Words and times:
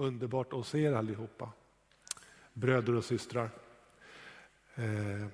Underbart 0.00 0.52
att 0.52 0.66
se 0.66 0.82
er 0.82 0.92
allihopa, 0.92 1.48
bröder 2.52 2.94
och 2.94 3.04
systrar. 3.04 3.50
Eh, 4.74 5.26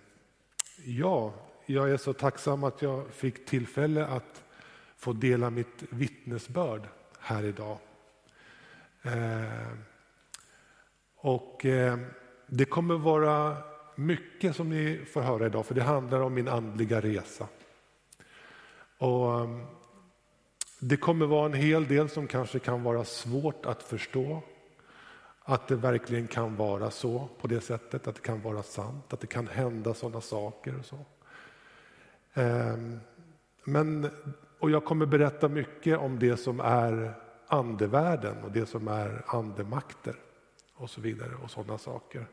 ja, 0.84 1.34
jag 1.66 1.90
är 1.90 1.96
så 1.96 2.12
tacksam 2.12 2.64
att 2.64 2.82
jag 2.82 3.10
fick 3.10 3.46
tillfälle 3.46 4.06
att 4.06 4.44
få 4.96 5.12
dela 5.12 5.50
mitt 5.50 5.82
vittnesbörd 5.90 6.88
här 7.20 7.44
idag. 7.44 7.78
Eh, 9.02 9.72
och 11.16 11.66
eh, 11.66 11.98
det 12.46 12.64
kommer 12.64 12.94
vara 12.94 13.56
mycket 13.94 14.56
som 14.56 14.70
ni 14.70 15.04
får 15.12 15.20
höra 15.20 15.46
idag, 15.46 15.66
för 15.66 15.74
det 15.74 15.82
handlar 15.82 16.20
om 16.20 16.34
min 16.34 16.48
andliga 16.48 17.00
resa. 17.00 17.48
Och 18.98 19.48
det 20.80 20.96
kommer 20.96 21.26
vara 21.26 21.46
en 21.46 21.54
hel 21.54 21.86
del 21.86 22.08
som 22.08 22.26
kanske 22.26 22.58
kan 22.58 22.82
vara 22.82 23.04
svårt 23.04 23.66
att 23.66 23.82
förstå. 23.82 24.42
Att 25.48 25.68
det 25.68 25.76
verkligen 25.76 26.26
kan 26.26 26.56
vara 26.56 26.90
så 26.90 27.28
på 27.40 27.46
det 27.46 27.60
sättet, 27.60 28.06
att 28.06 28.14
det 28.14 28.20
kan 28.20 28.42
vara 28.42 28.62
sant, 28.62 29.12
att 29.12 29.20
det 29.20 29.26
kan 29.26 29.46
hända 29.46 29.94
sådana 29.94 30.20
saker. 30.20 30.78
Och 30.78 30.84
så. 30.84 30.98
Ehm, 32.34 33.00
men, 33.64 34.10
och 34.58 34.70
jag 34.70 34.84
kommer 34.84 35.06
berätta 35.06 35.48
mycket 35.48 35.98
om 35.98 36.18
det 36.18 36.36
som 36.36 36.60
är 36.60 37.14
andevärlden 37.46 38.44
och 38.44 38.52
det 38.52 38.66
som 38.66 38.88
är 38.88 39.22
andemakter 39.26 40.16
och 40.74 40.90
så 40.90 41.00
vidare 41.00 41.34
och 41.44 41.50
sådana 41.50 41.78
saker. 41.78 42.26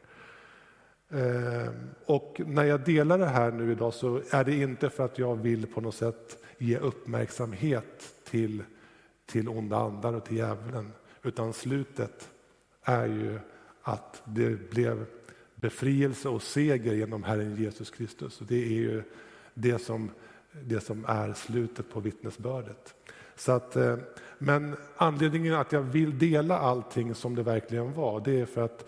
Ehm, 1.10 1.90
och 2.06 2.42
när 2.46 2.64
jag 2.64 2.82
delar 2.82 3.18
det 3.18 3.26
här 3.26 3.52
nu 3.52 3.72
idag 3.72 3.94
så 3.94 4.22
är 4.32 4.44
det 4.44 4.56
inte 4.56 4.90
för 4.90 5.06
att 5.06 5.18
jag 5.18 5.36
vill 5.36 5.74
på 5.74 5.82
något 5.82 5.96
sätt 5.96 6.38
ge 6.58 6.78
uppmärksamhet 6.78 8.14
till, 8.24 8.64
till 9.26 9.50
onda 9.50 9.78
andar 9.78 10.14
och 10.14 10.26
till 10.26 10.38
djävulen, 10.38 10.94
utan 11.24 11.54
slutet 11.54 12.30
är 12.84 13.06
ju 13.06 13.40
att 13.82 14.22
det 14.26 14.70
blev 14.70 15.06
befrielse 15.56 16.30
och 16.30 16.42
seger 16.42 16.94
genom 16.94 17.24
Herren 17.24 17.56
Jesus 17.56 17.90
Kristus. 17.90 18.42
Och 18.42 18.48
det 18.48 18.66
är 18.66 18.74
ju 18.74 19.04
det 19.54 19.80
som, 19.80 20.12
det 20.64 20.80
som 20.80 21.06
är 21.08 21.34
slutet 21.34 21.90
på 21.90 22.00
vittnesbördet. 22.00 22.96
Så 23.36 23.52
att, 23.52 23.76
eh, 23.76 23.98
men 24.38 24.76
anledningen 24.98 25.54
att 25.54 25.72
jag 25.72 25.82
vill 25.82 26.20
dela 26.20 26.60
allting 26.60 27.16
som 27.16 27.36
det 27.36 27.44
verkligen 27.44 27.94
var, 27.94 28.22
det 28.26 28.42
är 28.42 28.46
för 28.46 28.62
att 28.62 28.86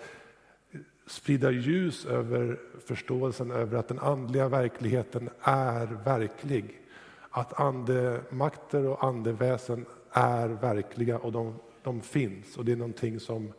sprida 1.07 1.51
ljus 1.51 2.05
över 2.05 2.59
förståelsen 2.85 3.51
över 3.51 3.77
att 3.77 3.87
den 3.87 3.99
andliga 3.99 4.47
verkligheten 4.49 5.29
är 5.41 5.85
verklig. 5.85 6.81
Att 7.29 7.59
andemakter 7.59 8.85
och 8.87 9.03
andeväsen 9.03 9.85
är 10.11 10.47
verkliga 10.47 11.17
och 11.17 11.31
de, 11.31 11.55
de 11.83 12.01
finns 12.01 12.57
och 12.57 12.65
det 12.65 12.71
är 12.71 12.75
någonting 12.75 13.19
som, 13.19 13.53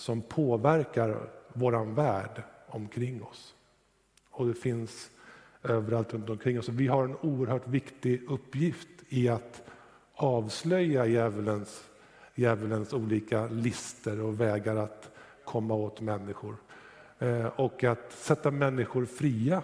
som 0.00 0.22
påverkar 0.22 1.30
våran 1.52 1.94
värld 1.94 2.42
omkring 2.66 3.22
oss. 3.22 3.54
Och 4.30 4.46
det 4.46 4.54
finns 4.54 5.10
överallt 5.62 6.14
runt 6.14 6.30
omkring 6.30 6.58
oss. 6.58 6.68
Vi 6.68 6.86
har 6.86 7.04
en 7.04 7.16
oerhört 7.16 7.68
viktig 7.68 8.22
uppgift 8.28 8.88
i 9.08 9.28
att 9.28 9.62
avslöja 10.14 11.06
djävulens, 11.06 11.84
djävulens 12.34 12.92
olika 12.92 13.46
lister 13.46 14.20
och 14.20 14.40
vägar 14.40 14.76
att 14.76 15.10
komma 15.44 15.74
åt 15.74 16.00
människor. 16.00 16.56
Eh, 17.18 17.46
och 17.46 17.84
att 17.84 18.12
sätta 18.12 18.50
människor 18.50 19.04
fria 19.04 19.62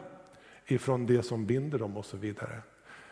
ifrån 0.66 1.06
det 1.06 1.22
som 1.22 1.46
binder 1.46 1.78
dem 1.78 1.96
och 1.96 2.04
så 2.04 2.16
vidare. 2.16 2.62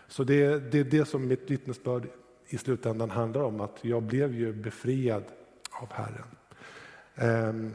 Så 0.09 0.25
det, 0.25 0.43
är 0.75 0.85
det 0.85 1.09
som 1.09 1.29
mitt 1.29 1.51
vittnesbörd 1.51 2.09
i 2.47 2.59
slutändan 2.59 3.11
handlar 3.11 3.43
om, 3.43 3.61
att 3.61 3.79
jag 3.85 4.03
blev 4.03 4.35
ju 4.35 4.53
befriad 4.53 5.25
av 5.71 5.93
Herren. 5.93 6.27
Ehm, 7.15 7.75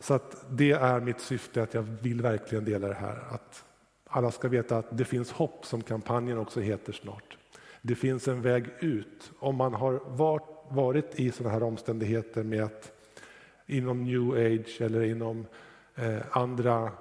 så 0.00 0.14
att 0.14 0.46
det 0.50 0.72
är 0.72 1.00
mitt 1.00 1.20
syfte, 1.20 1.62
att 1.62 1.74
jag 1.74 1.82
vill 1.82 2.22
verkligen 2.22 2.64
dela 2.64 2.88
det 2.88 2.94
här. 2.94 3.24
Att 3.30 3.64
alla 4.04 4.30
ska 4.30 4.48
veta 4.48 4.78
att 4.78 4.98
det 4.98 5.04
finns 5.04 5.32
hopp, 5.32 5.66
som 5.66 5.82
kampanjen 5.82 6.38
också 6.38 6.60
heter 6.60 6.92
snart. 6.92 7.36
Det 7.82 7.94
finns 7.94 8.28
en 8.28 8.42
väg 8.42 8.64
ut. 8.80 9.30
Om 9.38 9.56
man 9.56 9.74
har 9.74 10.00
varit 10.74 11.20
i 11.20 11.30
sådana 11.30 11.52
här 11.52 11.62
omständigheter 11.62 12.42
med 12.42 12.64
att 12.64 12.92
inom 13.66 14.04
new 14.04 14.30
age 14.30 14.80
eller 14.80 15.02
inom 15.02 15.46
eh, 15.94 16.18
andra 16.30 16.92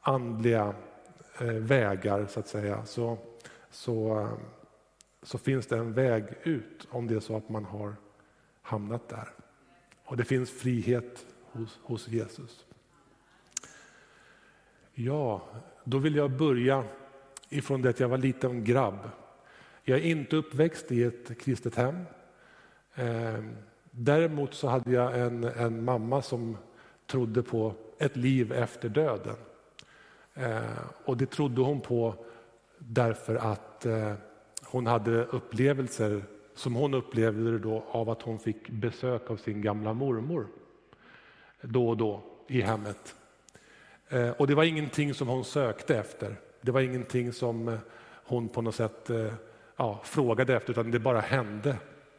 andliga 0.00 0.74
eh, 1.40 1.46
vägar 1.46 2.26
så 2.26 2.40
att 2.40 2.48
säga, 2.48 2.84
så, 2.84 3.18
så, 3.70 4.20
eh, 4.20 4.32
så 5.22 5.38
finns 5.38 5.66
det 5.66 5.76
en 5.76 5.92
väg 5.92 6.24
ut 6.42 6.86
om 6.90 7.06
det 7.06 7.14
är 7.14 7.20
så 7.20 7.36
att 7.36 7.48
man 7.48 7.64
har 7.64 7.94
hamnat 8.72 9.08
där. 9.08 9.28
Och 10.04 10.16
det 10.16 10.24
finns 10.24 10.50
frihet 10.50 11.26
hos, 11.52 11.78
hos 11.82 12.08
Jesus. 12.08 12.64
Ja, 14.94 15.42
då 15.84 15.98
vill 15.98 16.16
jag 16.16 16.30
börja 16.30 16.84
ifrån 17.48 17.82
det 17.82 17.90
att 17.90 18.00
jag 18.00 18.08
var 18.08 18.18
liten 18.18 18.64
grabb. 18.64 19.10
Jag 19.82 19.98
är 19.98 20.02
inte 20.02 20.36
uppväxt 20.36 20.92
i 20.92 21.02
ett 21.02 21.40
kristet 21.40 21.74
hem. 21.74 21.96
Ehm, 22.94 23.56
däremot 23.90 24.54
så 24.54 24.68
hade 24.68 24.90
jag 24.90 25.20
en, 25.20 25.44
en 25.44 25.84
mamma 25.84 26.22
som 26.22 26.56
trodde 27.06 27.42
på 27.42 27.74
ett 27.98 28.16
liv 28.16 28.52
efter 28.52 28.88
döden. 28.88 29.36
Ehm, 30.34 30.62
och 31.04 31.16
det 31.16 31.30
trodde 31.30 31.60
hon 31.60 31.80
på 31.80 32.24
därför 32.78 33.34
att 33.34 33.86
eh, 33.86 34.14
hon 34.64 34.86
hade 34.86 35.24
upplevelser 35.24 36.22
som 36.54 36.74
hon 36.74 36.94
upplevde 36.94 37.50
det 37.50 37.58
då 37.58 37.84
av 37.90 38.10
att 38.10 38.22
hon 38.22 38.38
fick 38.38 38.68
besök 38.68 39.30
av 39.30 39.36
sin 39.36 39.62
gamla 39.62 39.92
mormor 39.92 40.46
då 41.60 41.88
och 41.88 41.96
då 41.96 42.22
i 42.48 42.60
hemmet. 42.60 43.14
Eh, 44.08 44.30
och 44.30 44.46
det 44.46 44.54
var 44.54 44.64
ingenting 44.64 45.14
som 45.14 45.28
hon 45.28 45.44
sökte 45.44 45.96
efter. 45.96 46.36
Det 46.60 46.70
var 46.70 46.80
ingenting 46.80 47.32
som 47.32 47.68
eh, 47.68 47.78
hon 48.24 48.48
på 48.48 48.62
något 48.62 48.74
sätt 48.74 49.10
eh, 49.10 49.32
ja, 49.76 50.00
frågade 50.04 50.56
efter, 50.56 50.70
utan 50.70 50.90
det 50.90 50.98
bara 50.98 51.20
hände, 51.20 51.76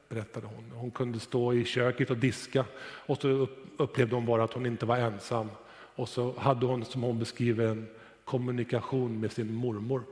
berättade 0.09 0.47
hon. 0.47 0.71
Hon 0.73 0.91
kunde 0.91 1.19
stå 1.19 1.53
i 1.53 1.65
köket 1.65 2.09
och 2.09 2.17
diska 2.17 2.65
och 2.81 3.17
så 3.17 3.47
upplevde 3.77 4.15
hon 4.15 4.25
bara 4.25 4.43
att 4.43 4.53
hon 4.53 4.65
inte 4.65 4.85
var 4.85 4.97
ensam. 4.97 5.49
Och 5.95 6.09
så 6.09 6.33
hade 6.37 6.65
hon, 6.65 6.85
som 6.85 7.03
hon 7.03 7.19
beskriver, 7.19 7.67
en 7.67 7.87
kommunikation 8.25 9.19
med 9.19 9.31
sin 9.31 9.53
mormor. 9.53 10.03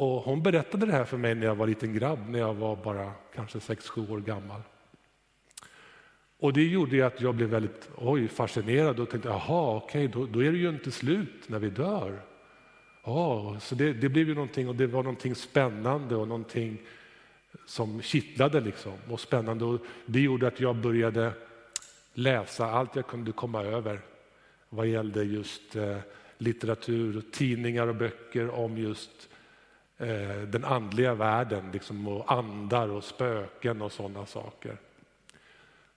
Och 0.00 0.22
hon 0.22 0.42
berättade 0.42 0.86
det 0.86 0.92
här 0.92 1.04
för 1.04 1.16
mig 1.16 1.34
när 1.34 1.46
jag 1.46 1.54
var 1.54 1.66
liten 1.66 1.94
grabb, 1.94 2.18
när 2.28 2.38
jag 2.38 2.54
var 2.54 2.76
bara 2.76 3.12
kanske 3.34 3.58
6-7 3.58 4.12
år 4.12 4.20
gammal. 4.20 4.60
Och 6.38 6.52
det 6.52 6.62
gjorde 6.62 7.06
att 7.06 7.20
jag 7.20 7.34
blev 7.34 7.48
väldigt 7.48 7.90
oj, 7.96 8.28
fascinerad 8.28 9.00
och 9.00 9.10
tänkte, 9.10 9.28
jaha, 9.28 9.76
okej, 9.76 10.08
då, 10.08 10.26
då, 10.26 10.42
är 10.42 10.52
det 10.52 10.58
ju 10.58 10.68
inte 10.68 10.90
slut 10.90 11.48
när 11.48 11.58
vi 11.58 11.70
dör. 11.70 12.22
Oh, 13.04 13.58
så 13.58 13.74
det, 13.74 13.92
det, 13.92 14.08
blev 14.08 14.28
ju 14.28 14.34
någonting 14.34 14.68
och 14.68 14.74
det 14.74 14.86
var 14.86 15.02
någonting 15.02 15.34
spännande 15.34 16.16
och 16.16 16.28
någonting 16.28 16.78
som 17.66 18.02
kittlade 18.02 18.60
liksom 18.60 18.92
och 19.08 19.20
spännande. 19.20 19.64
Och 19.64 19.80
det 20.06 20.20
gjorde 20.20 20.46
att 20.46 20.60
jag 20.60 20.76
började 20.76 21.32
läsa 22.14 22.70
allt 22.70 22.96
jag 22.96 23.06
kunde 23.06 23.32
komma 23.32 23.62
över 23.62 24.00
vad 24.68 24.86
gällde 24.86 25.22
just 25.22 25.76
eh, 25.76 25.98
litteratur, 26.38 27.22
tidningar 27.32 27.86
och 27.86 27.96
böcker 27.96 28.50
om 28.50 28.78
just 28.78 29.10
eh, 29.10 29.29
Eh, 30.00 30.42
den 30.42 30.64
andliga 30.64 31.14
världen, 31.14 31.70
liksom, 31.72 32.08
och 32.08 32.32
andar 32.32 32.88
och 32.88 33.04
spöken 33.04 33.82
och 33.82 33.92
sådana 33.92 34.26
saker. 34.26 34.76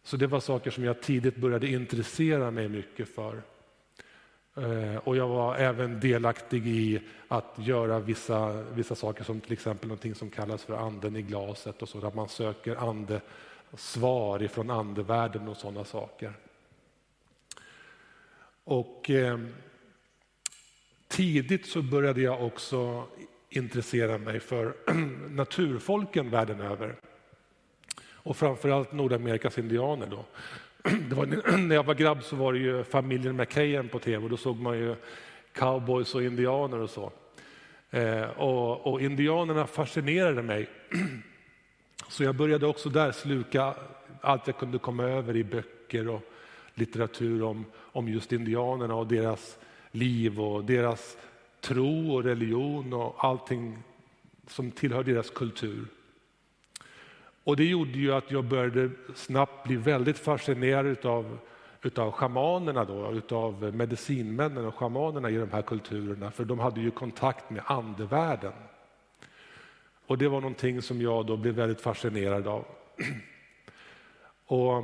Så 0.04 0.18
det 0.18 0.28
var 0.28 0.40
saker 0.40 0.72
som 0.72 0.84
jag 0.84 1.02
tidigt 1.02 1.36
började 1.36 1.68
intressera 1.68 2.52
mig 2.52 2.70
mycket 2.70 3.16
för. 3.16 3.42
Eh, 4.56 4.96
och 4.96 5.18
jag 5.18 5.28
var 5.28 5.56
även 5.56 6.00
delaktig 6.00 6.68
i 6.68 7.02
att 7.28 7.56
göra 7.58 8.00
vissa, 8.00 8.62
vissa 8.62 8.96
saker 8.96 9.24
som 9.24 9.42
till 9.42 9.54
exempel 9.54 9.88
någonting 9.88 10.16
som 10.16 10.30
kallas 10.30 10.64
för 10.64 10.74
anden 10.74 11.16
i 11.16 11.22
glaset 11.22 11.82
och 11.82 11.90
så, 11.90 12.08
att 12.08 12.16
man 12.16 12.30
söker 12.30 12.76
ande, 12.76 13.22
svar 13.74 14.44
ifrån 14.44 14.70
andevärlden 14.70 15.48
och 15.48 15.58
sådana 15.58 15.86
saker. 15.86 16.34
Och 18.64 19.10
eh, 19.10 19.40
tidigt 21.08 21.66
så 21.66 21.82
började 21.82 22.22
jag 22.22 22.46
också 22.46 23.08
intressera 23.58 24.18
mig 24.18 24.40
för 24.40 24.74
naturfolken 25.30 26.30
världen 26.30 26.62
över 26.62 26.96
och 28.14 28.38
framförallt 28.38 28.92
Nordamerikas 28.92 29.58
indianer. 29.58 30.08
Då. 30.08 30.26
Det 31.10 31.16
var, 31.16 31.26
när 31.58 31.76
jag 31.76 31.84
var 31.84 31.94
grabb 31.94 32.24
så 32.24 32.36
var 32.36 32.54
det 32.54 32.60
ju 32.60 32.84
familjen 32.84 33.36
McKayen 33.36 33.90
på 33.90 34.00
tv 34.00 34.24
och 34.24 34.30
då 34.30 34.38
såg 34.38 34.60
man 34.60 34.78
ju 34.78 34.96
cowboys 35.54 36.16
och 36.16 36.24
indianer 36.24 36.80
och 36.80 36.90
så. 36.90 37.12
Eh, 37.90 38.24
och, 38.24 38.88
och, 38.88 39.02
indianerna 39.02 39.68
fascinerade 39.68 40.42
mig. 40.42 40.70
Så 42.10 42.24
jag 42.24 42.36
började 42.36 42.68
också 42.68 42.90
där 42.90 43.12
sluka 43.12 43.74
allt 44.22 44.48
jag 44.48 44.58
kunde 44.58 44.80
komma 44.80 45.04
över 45.04 45.36
i 45.36 45.44
böcker 45.44 46.08
och 46.08 46.22
litteratur 46.74 47.44
om, 47.44 47.66
om 47.76 48.08
just 48.08 48.32
indianerna 48.32 48.96
och 48.96 49.08
deras 49.08 49.58
liv 49.92 50.42
och 50.42 50.66
deras 50.66 51.18
tro 51.64 52.16
och 52.16 52.24
religion 52.24 52.94
och 52.94 53.26
allting 53.26 53.78
som 54.48 54.72
tillhör 54.72 55.04
deras 55.04 55.30
kultur. 55.30 55.86
Och 57.44 57.56
det 57.56 57.66
gjorde 57.66 57.92
ju 57.92 58.14
att 58.14 58.32
jag 58.32 58.46
började 58.46 58.90
snabbt 59.16 59.68
bli 59.68 59.76
väldigt 59.76 60.20
fascinerad 60.20 60.86
utav, 60.86 61.38
utav 61.82 62.12
schamanerna, 62.12 62.86
då, 62.86 63.12
utav 63.12 63.76
medicinmännen 63.76 64.66
och 64.66 64.76
schamanerna 64.76 65.30
i 65.30 65.36
de 65.36 65.52
här 65.52 65.62
kulturerna, 65.62 66.32
för 66.32 66.46
de 66.46 66.60
hade 66.60 66.82
ju 66.82 66.92
kontakt 66.92 67.50
med 67.50 67.64
andevärlden. 67.66 68.54
Och 70.08 70.18
det 70.18 70.28
var 70.28 70.42
någonting 70.42 70.82
som 70.82 71.02
jag 71.02 71.26
då 71.26 71.38
blev 71.38 71.54
väldigt 71.54 71.82
fascinerad 71.82 72.48
av. 72.48 72.66
Och 74.46 74.84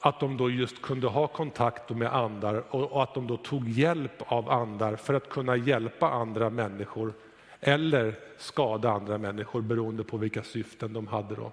att 0.00 0.20
de 0.20 0.36
då 0.36 0.50
just 0.50 0.82
kunde 0.82 1.06
ha 1.06 1.26
kontakt 1.26 1.90
med 1.90 2.14
andar 2.14 2.74
och 2.74 3.02
att 3.02 3.14
de 3.14 3.26
då 3.26 3.36
tog 3.36 3.68
hjälp 3.68 4.22
av 4.32 4.50
andar 4.50 4.96
för 4.96 5.14
att 5.14 5.28
kunna 5.28 5.56
hjälpa 5.56 6.10
andra 6.10 6.50
människor 6.50 7.12
eller 7.60 8.14
skada 8.38 8.90
andra 8.90 9.18
människor 9.18 9.60
beroende 9.60 10.04
på 10.04 10.16
vilka 10.16 10.42
syften 10.42 10.92
de 10.92 11.06
hade. 11.06 11.34
Då. 11.34 11.52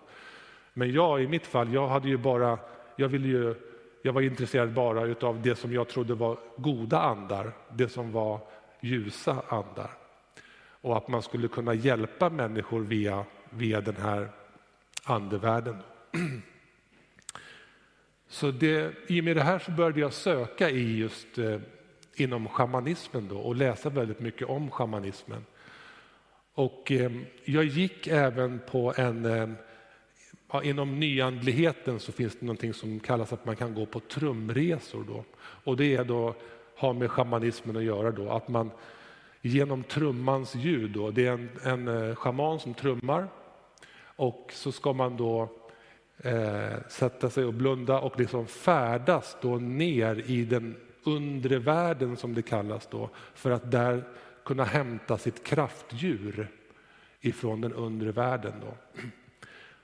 Men 0.74 0.92
jag 0.92 1.24
i 1.24 1.28
mitt 1.28 1.48
fall, 1.48 1.74
jag 1.74 1.88
hade 1.88 2.08
ju 2.08 2.18
bara, 2.18 2.60
jag 2.96 3.08
ville 3.08 3.28
ju, 3.28 3.56
jag 4.02 4.14
var 4.14 4.22
intresserad 4.22 4.74
bara 4.74 5.28
av 5.28 5.42
det 5.42 5.56
som 5.56 5.74
jag 5.74 5.88
trodde 5.88 6.14
var 6.14 6.38
goda 6.58 7.00
andar, 7.02 7.52
det 7.74 7.90
som 7.90 8.12
var 8.12 8.40
ljusa 8.82 9.44
andar. 9.48 9.92
Och 10.82 10.98
att 10.98 11.08
man 11.08 11.22
skulle 11.22 11.48
kunna 11.48 11.74
hjälpa 11.74 12.30
människor 12.30 12.82
via, 12.82 13.26
via 13.50 13.82
den 13.82 13.96
här 13.96 14.30
andevärlden. 15.04 15.78
Så 18.28 18.52
det, 18.52 18.94
i 19.08 19.22
och 19.22 19.26
med 19.26 19.36
det 19.36 19.44
här 19.44 19.60
så 19.60 19.72
började 19.72 20.00
jag 20.00 20.14
söka 20.14 20.70
i 20.70 20.98
just 20.98 21.38
eh, 21.38 21.60
inom 22.16 22.48
shamanismen 22.48 23.28
då, 23.28 23.38
och 23.38 23.56
läsa 23.56 23.90
väldigt 23.90 24.20
mycket 24.20 24.48
om 24.48 24.72
shamanismen. 24.72 25.46
Och 26.54 26.92
eh, 26.92 27.12
jag 27.46 27.64
gick 27.64 28.08
även 28.08 28.60
på 28.70 28.94
en 28.98 29.26
eh, 29.26 29.50
Ja, 30.52 30.64
inom 30.64 31.00
nyandligheten 31.00 32.00
så 32.00 32.12
finns 32.12 32.36
det 32.40 32.46
någonting 32.46 32.74
som 32.74 33.00
kallas 33.00 33.34
att 33.34 33.46
man 33.46 33.56
kan 33.56 33.74
gå 33.74 33.86
på 33.86 34.00
trumresor. 34.00 35.04
Då. 35.08 35.24
Och 35.40 35.78
det 35.78 35.96
är 35.96 36.04
då, 36.04 36.36
har 36.76 36.94
med 36.94 37.12
shamanismen 37.12 37.78
att 37.78 37.84
göra, 37.84 38.12
då, 38.12 38.30
att 38.30 38.48
man 38.48 38.72
genom 39.42 39.84
trummans 39.84 40.56
ljud, 40.56 40.92
då, 40.92 41.12
det 41.12 41.28
är 41.28 41.32
en, 41.32 41.50
en 41.64 41.88
eh, 41.88 42.16
shaman 42.16 42.60
som 42.60 42.74
trummar 42.74 43.28
och 44.02 44.52
så 44.54 44.72
ska 44.72 44.94
man 44.94 45.18
då 45.18 45.50
eh, 46.18 46.74
sätta 46.88 47.30
sig 47.30 47.46
och 47.46 47.54
blunda 47.54 48.00
och 48.00 48.20
liksom 48.20 48.48
färdas 48.48 49.38
då 49.42 49.56
ner 49.56 50.24
i 50.26 50.46
den 50.46 50.76
undre 51.04 51.60
världen 51.60 52.18
som 52.18 52.34
det 52.34 52.42
kallas 52.42 52.88
då, 52.92 53.10
för 53.34 53.52
att 53.52 53.72
där 53.72 54.04
kunna 54.46 54.64
hämta 54.64 55.18
sitt 55.18 55.44
kraftdjur 55.44 56.52
ifrån 57.22 57.62
den 57.62 57.74
undre 57.74 58.12
världen. 58.12 58.54
Då. 58.62 59.02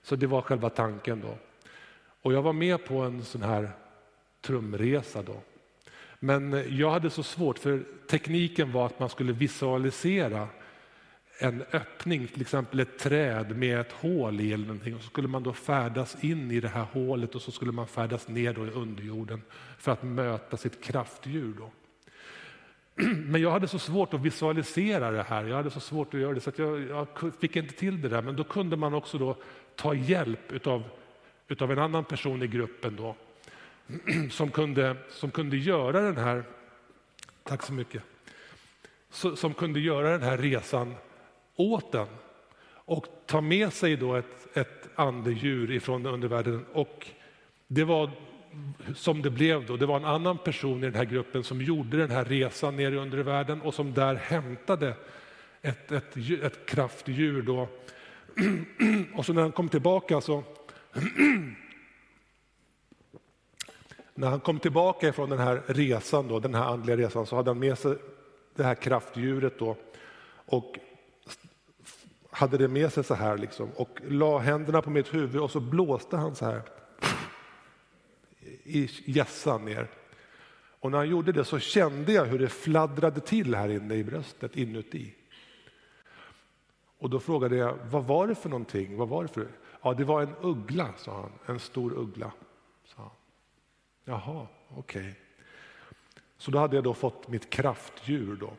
Så 0.04 0.16
det 0.16 0.28
var 0.28 0.42
själva 0.42 0.70
tanken. 0.70 1.22
då. 1.22 1.38
Och 2.22 2.34
jag 2.34 2.42
var 2.42 2.54
med 2.54 2.86
på 2.86 2.98
en 2.98 3.24
sån 3.24 3.42
här 3.42 3.72
trumresa. 4.42 5.22
då. 5.22 5.42
Men 6.20 6.64
jag 6.78 6.92
hade 6.92 7.10
så 7.10 7.24
svårt, 7.24 7.60
för 7.60 7.84
tekniken 8.10 8.72
var 8.72 8.86
att 8.86 9.00
man 9.00 9.10
skulle 9.10 9.34
visualisera 9.34 10.48
en 11.38 11.64
öppning, 11.72 12.28
till 12.28 12.42
exempel 12.42 12.80
ett 12.80 13.00
träd 13.00 13.58
med 13.58 13.80
ett 13.80 13.92
hål 13.92 14.42
i 14.42 14.54
eller 14.54 14.66
någonting. 14.66 14.96
Och 14.96 15.02
så 15.02 15.08
skulle 15.08 15.28
man 15.28 15.44
då 15.44 15.54
färdas 15.54 16.24
in 16.24 16.52
i 16.52 16.60
det 16.60 16.68
här 16.68 16.84
hålet 16.84 17.36
och 17.36 17.42
så 17.42 17.52
skulle 17.52 17.72
man 17.72 17.88
färdas 17.88 18.28
ner 18.28 18.54
då 18.54 18.66
i 18.66 18.70
underjorden 18.70 19.42
för 19.78 19.92
att 19.92 20.04
möta 20.04 20.58
sitt 20.58 20.84
kraftdjur. 20.84 21.54
Då. 21.58 21.72
Men 23.06 23.42
jag 23.42 23.52
hade 23.52 23.68
så 23.68 23.80
svårt 23.80 24.14
att 24.14 24.22
visualisera 24.22 25.12
det 25.12 25.24
här, 25.24 25.46
jag 25.46 25.56
hade 25.56 25.72
så 25.72 25.80
svårt 25.80 26.14
att 26.14 26.20
göra 26.20 26.34
det 26.34 26.42
så 26.42 26.52
jag, 26.56 26.82
jag, 26.82 27.08
fick 27.40 27.56
inte 27.56 27.74
till 27.74 28.02
det 28.02 28.10
där. 28.10 28.22
Men 28.22 28.36
då 28.36 28.44
kunde 28.44 28.78
man 28.78 28.94
också 28.94 29.18
då 29.18 29.38
ta 29.76 29.94
hjälp 29.94 30.52
utav, 30.52 30.84
utav 31.48 31.72
en 31.72 31.80
annan 31.80 32.04
person 32.04 32.44
i 32.44 32.48
gruppen 32.48 32.96
då, 32.96 33.16
som, 34.32 34.52
kunde, 34.52 34.96
som 35.10 35.32
kunde 35.32 35.58
göra 35.58 36.02
den 36.02 36.18
här, 36.18 36.44
tack 37.44 37.64
så 37.64 37.74
mycket, 37.74 38.04
som 39.36 39.54
kunde 39.54 39.80
göra 39.80 40.12
den 40.12 40.22
här 40.22 40.38
resan 40.38 40.96
åt 41.56 41.92
den 41.92 42.08
och 42.86 43.08
ta 43.26 43.42
med 43.42 43.74
sig 43.74 43.96
då 43.96 44.16
ett, 44.16 44.58
ett 44.58 44.90
andedjur 44.96 45.72
ifrån 45.72 46.06
undervärlden. 46.06 46.66
Och 46.74 47.08
det 47.68 47.84
var 47.84 48.12
som 48.96 49.22
det 49.22 49.30
blev 49.30 49.66
då. 49.66 49.78
Det 49.78 49.86
var 49.86 49.98
en 49.98 50.06
annan 50.06 50.38
person 50.38 50.78
i 50.78 50.86
den 50.86 50.96
här 50.96 51.06
gruppen 51.06 51.44
som 51.44 51.62
gjorde 51.62 51.98
den 51.98 52.12
här 52.12 52.26
resan 52.26 52.76
ner 52.76 52.92
i 52.92 52.98
undervärlden 52.98 53.62
och 53.62 53.74
som 53.74 53.94
där 53.94 54.16
hämtade 54.16 54.96
ett, 55.62 55.92
ett, 55.92 56.18
ett 56.44 56.66
kraftdjur. 56.66 57.42
Då. 57.42 57.68
Och 59.16 59.26
så 59.26 59.34
när 59.34 59.42
han 59.42 59.52
kom 59.52 59.70
tillbaka 59.70 60.22
så 60.22 60.44
när 64.16 64.30
han 64.30 64.40
kom 64.40 64.60
tillbaka 64.60 65.14
från 65.14 65.30
den 65.30 65.40
här 65.40 65.62
resan, 65.68 66.28
då, 66.28 66.40
den 66.40 66.56
här 66.56 66.64
andliga 66.64 66.98
resan, 66.98 67.26
så 67.26 67.36
hade 67.36 67.50
han 67.50 67.60
med 67.60 67.78
sig 67.78 67.96
det 68.56 68.64
här 68.64 68.76
kraftdjuret 68.76 69.60
då, 69.60 69.78
och 70.46 70.78
hade 72.34 72.58
det 72.58 72.68
med 72.68 72.94
sig 72.94 73.04
så 73.04 73.14
här 73.14 73.38
liksom, 73.38 73.70
och 73.76 74.00
la 74.08 74.38
händerna 74.38 74.82
på 74.82 74.90
mitt 74.90 75.14
huvud 75.14 75.42
och 75.42 75.52
så 75.52 75.60
blåste 75.60 76.18
han 76.18 76.36
så 76.36 76.46
här 76.46 76.62
i 78.64 78.90
gässan 79.06 79.66
ner. 79.66 79.88
Och 80.80 80.92
när 80.92 80.98
han 80.98 81.10
gjorde 81.10 81.32
det 81.32 81.46
så 81.46 81.60
kände 81.60 82.14
jag 82.14 82.26
hur 82.26 82.40
det 82.40 82.50
fladdrade 82.50 83.20
till 83.20 83.56
här 83.56 83.70
inne 83.70 83.96
i 83.96 84.04
bröstet 84.04 84.56
inuti. 84.56 85.14
Och 86.98 87.10
då 87.10 87.20
frågade 87.20 87.56
jag, 87.56 87.78
vad 87.92 88.04
var 88.04 88.28
det 88.28 88.36
för 88.36 88.50
någonting? 88.50 88.98
Vad 88.98 89.10
var 89.10 89.24
det 89.24 89.30
för? 89.30 89.48
Ja, 89.82 89.94
det 89.94 90.04
var 90.04 90.22
en 90.22 90.36
uggla, 90.42 90.94
sa 90.98 91.22
han. 91.22 91.32
En 91.46 91.60
stor 91.60 91.94
uggla. 91.94 92.32
Sa 92.86 93.02
han. 93.02 93.12
Jaha, 94.06 94.48
okej. 94.70 95.02
Okay. 95.02 95.14
Så 96.38 96.52
då 96.52 96.60
hade 96.60 96.76
jag 96.76 96.84
då 96.84 96.94
fått 96.94 97.28
mitt 97.28 97.50
kraftdjur. 97.50 98.36
Då. 98.36 98.54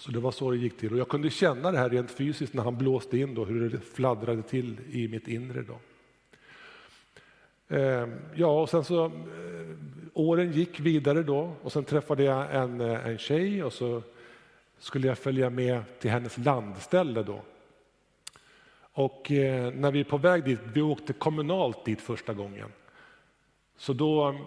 Så 0.00 0.10
det 0.10 0.20
var 0.20 0.30
så 0.30 0.50
det 0.50 0.56
gick 0.56 0.76
till. 0.76 0.92
Och 0.92 0.98
jag 0.98 1.08
kunde 1.08 1.30
känna 1.30 1.72
det 1.72 1.78
här 1.78 1.90
rent 1.90 2.10
fysiskt 2.10 2.54
när 2.54 2.62
han 2.62 2.78
blåste 2.78 3.18
in, 3.18 3.34
då, 3.34 3.44
hur 3.44 3.70
det 3.70 3.80
fladdrade 3.80 4.42
till 4.42 4.76
i 4.90 5.08
mitt 5.08 5.28
inre. 5.28 5.62
Då. 5.62 5.78
Eh, 7.76 8.08
ja, 8.34 8.60
och 8.62 8.68
sen 8.68 8.84
så 8.84 9.04
eh, 9.04 9.10
åren 10.14 10.52
gick 10.52 10.80
vidare 10.80 11.22
då 11.22 11.52
och 11.62 11.72
sen 11.72 11.84
träffade 11.84 12.22
jag 12.22 12.54
en, 12.54 12.80
eh, 12.80 13.06
en 13.06 13.18
tjej 13.18 13.64
och 13.64 13.72
så 13.72 14.02
skulle 14.78 15.06
jag 15.06 15.18
följa 15.18 15.50
med 15.50 15.82
till 15.98 16.10
hennes 16.10 16.38
landställe 16.38 17.22
då. 17.22 17.40
Och 18.92 19.26
när 19.74 19.90
vi 19.90 20.00
är 20.00 20.04
på 20.04 20.18
väg 20.18 20.44
dit, 20.44 20.60
vi 20.74 20.82
åkte 20.82 21.12
kommunalt 21.12 21.84
dit 21.84 22.00
första 22.00 22.34
gången. 22.34 22.68
Så 23.76 23.92
då 23.92 24.38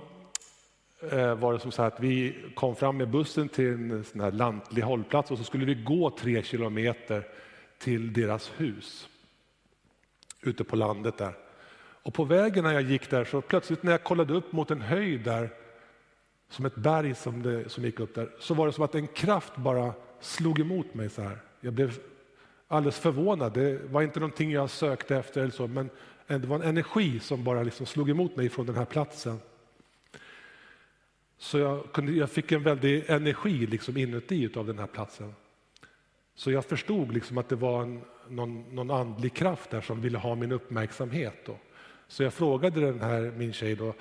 Eh, 1.12 1.36
var 1.36 1.53
det 1.53 1.60
som 1.60 1.72
så 1.72 1.81
att 1.81 2.00
vi 2.00 2.36
kom 2.55 2.75
fram 2.75 2.98
med 2.98 3.10
bussen 3.10 3.50
till 3.50 3.74
en 3.74 4.03
sån 4.03 4.22
här 4.22 4.31
lantlig 4.31 4.81
hållplats 4.81 5.31
och 5.31 5.38
så 5.38 5.43
skulle 5.43 5.65
vi 5.65 5.75
gå 5.75 6.10
tre 6.10 6.43
kilometer 6.43 7.27
till 7.77 8.13
deras 8.13 8.51
hus 8.57 9.10
ute 10.41 10.63
på 10.63 10.75
landet 10.75 11.17
där. 11.17 11.33
Och 12.03 12.13
på 12.13 12.24
vägen 12.24 12.63
när 12.63 12.74
jag 12.74 12.81
gick 12.81 13.10
där 13.10 13.25
så 13.25 13.41
plötsligt 13.41 13.83
när 13.83 13.91
jag 13.91 14.03
kollade 14.03 14.33
upp 14.33 14.51
mot 14.51 14.72
en 14.72 14.81
höjd 14.81 15.24
där, 15.24 15.50
som 16.50 16.65
ett 16.65 16.75
berg 16.75 17.15
som, 17.15 17.43
det, 17.43 17.69
som 17.69 17.83
gick 17.83 18.00
upp 18.00 18.15
där, 18.15 18.29
så 18.39 18.53
var 18.53 18.67
det 18.67 18.74
som 18.74 18.83
att 18.83 18.95
en 18.95 19.07
kraft 19.07 19.55
bara 19.55 19.93
slog 20.19 20.60
emot 20.60 20.93
mig 20.93 21.10
så 21.10 21.22
här. 21.22 21.38
Jag 21.62 21.74
blev 21.74 22.00
alldeles 22.67 23.00
förvånad. 23.00 23.53
Det 23.53 23.81
var 23.91 24.01
inte 24.01 24.19
någonting 24.19 24.51
jag 24.51 24.69
sökte 24.69 25.15
efter 25.15 25.41
eller 25.41 25.51
så, 25.51 25.67
men 25.67 25.89
det 26.27 26.45
var 26.45 26.55
en 26.55 26.62
energi 26.62 27.19
som 27.19 27.43
bara 27.43 27.63
liksom 27.63 27.86
slog 27.86 28.10
emot 28.10 28.36
mig 28.36 28.50
från 28.50 28.65
den 28.65 28.75
här 28.75 28.86
platsen. 28.86 29.39
Så 31.44 31.60
jag, 31.60 31.92
kunde, 31.92 32.12
jag 32.12 32.30
fick 32.30 32.52
en 32.52 32.64
väldig 32.64 33.10
energi 33.10 33.68
liksom 33.68 33.98
inuti 33.98 34.50
av 34.56 34.68
den 34.68 34.80
här 34.80 34.88
platsen. 34.88 35.34
Så 36.36 36.52
jag 36.52 36.66
förstod 36.66 37.14
liksom 37.14 37.38
att 37.38 37.50
det 37.50 37.56
var 37.56 37.84
en, 37.84 38.02
någon, 38.30 38.76
någon 38.76 38.92
andlig 38.92 39.34
kraft 39.34 39.70
där 39.70 39.82
som 39.82 40.02
ville 40.02 40.18
ha 40.18 40.36
min 40.36 40.52
uppmärksamhet. 40.52 41.46
Då. 41.46 41.58
Så 42.08 42.24
jag 42.24 42.34
frågade 42.34 42.82
den 42.82 43.02
här, 43.02 43.22
min 43.38 43.54
tjej 43.54 43.76
då, 43.76 43.94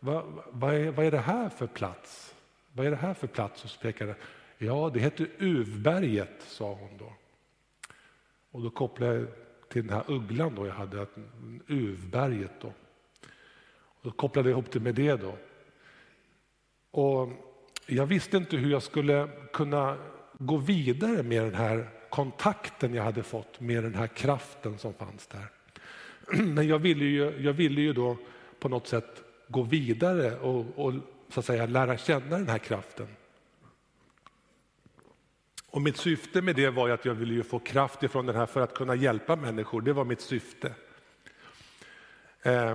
vad, 0.00 0.24
vad, 0.50 0.74
är, 0.74 0.90
vad 0.90 1.06
är 1.06 1.10
det 1.10 1.18
här 1.18 1.48
för 1.48 1.66
plats? 1.66 2.34
Vad 2.72 2.86
är 2.86 2.90
det 2.90 2.96
här 2.96 3.14
för 3.14 3.26
plats? 3.26 3.64
Och 3.64 3.70
så 3.70 3.80
pekade 3.80 4.14
Ja, 4.58 4.90
det 4.94 5.00
heter 5.00 5.28
Uvberget, 5.38 6.42
sa 6.42 6.72
hon 6.72 6.98
då. 6.98 7.12
Och 8.50 8.62
då 8.62 8.70
kopplade 8.70 9.14
jag 9.14 9.26
till 9.68 9.86
den 9.86 9.96
här 9.96 10.04
ugglan 10.08 10.54
då 10.54 10.66
jag 10.66 10.74
hade, 10.74 11.06
Uvberget 11.66 12.60
då. 12.60 12.72
Och 13.72 14.02
då 14.02 14.10
kopplade 14.10 14.48
jag 14.48 14.58
ihop 14.58 14.72
det 14.72 14.80
med 14.80 14.94
det 14.94 15.16
då. 15.16 15.36
Och 16.90 17.28
jag 17.86 18.06
visste 18.06 18.36
inte 18.36 18.56
hur 18.56 18.70
jag 18.70 18.82
skulle 18.82 19.28
kunna 19.52 19.96
gå 20.38 20.56
vidare 20.56 21.22
med 21.22 21.42
den 21.42 21.54
här 21.54 21.90
kontakten 22.10 22.94
jag 22.94 23.02
hade 23.02 23.22
fått 23.22 23.60
med 23.60 23.82
den 23.82 23.94
här 23.94 24.06
kraften 24.06 24.78
som 24.78 24.94
fanns 24.94 25.26
där. 25.26 25.46
Men 26.44 26.68
jag 26.68 26.78
ville 26.78 27.04
ju, 27.04 27.42
jag 27.44 27.52
ville 27.52 27.80
ju 27.80 27.92
då 27.92 28.16
på 28.58 28.68
något 28.68 28.86
sätt 28.86 29.22
gå 29.48 29.62
vidare 29.62 30.38
och, 30.38 30.66
och 30.86 30.92
så 31.28 31.40
att 31.40 31.46
säga, 31.46 31.66
lära 31.66 31.96
känna 31.96 32.38
den 32.38 32.48
här 32.48 32.58
kraften. 32.58 33.06
Och 35.70 35.82
mitt 35.82 35.96
syfte 35.96 36.42
med 36.42 36.56
det 36.56 36.70
var 36.70 36.88
att 36.88 37.04
jag 37.04 37.14
ville 37.14 37.34
ju 37.34 37.42
få 37.42 37.58
kraft 37.58 38.02
ifrån 38.02 38.26
den 38.26 38.36
här 38.36 38.46
för 38.46 38.60
att 38.60 38.74
kunna 38.74 38.94
hjälpa 38.94 39.36
människor. 39.36 39.80
Det 39.80 39.92
var 39.92 40.04
mitt 40.04 40.20
syfte. 40.20 40.74
Eh, 42.42 42.74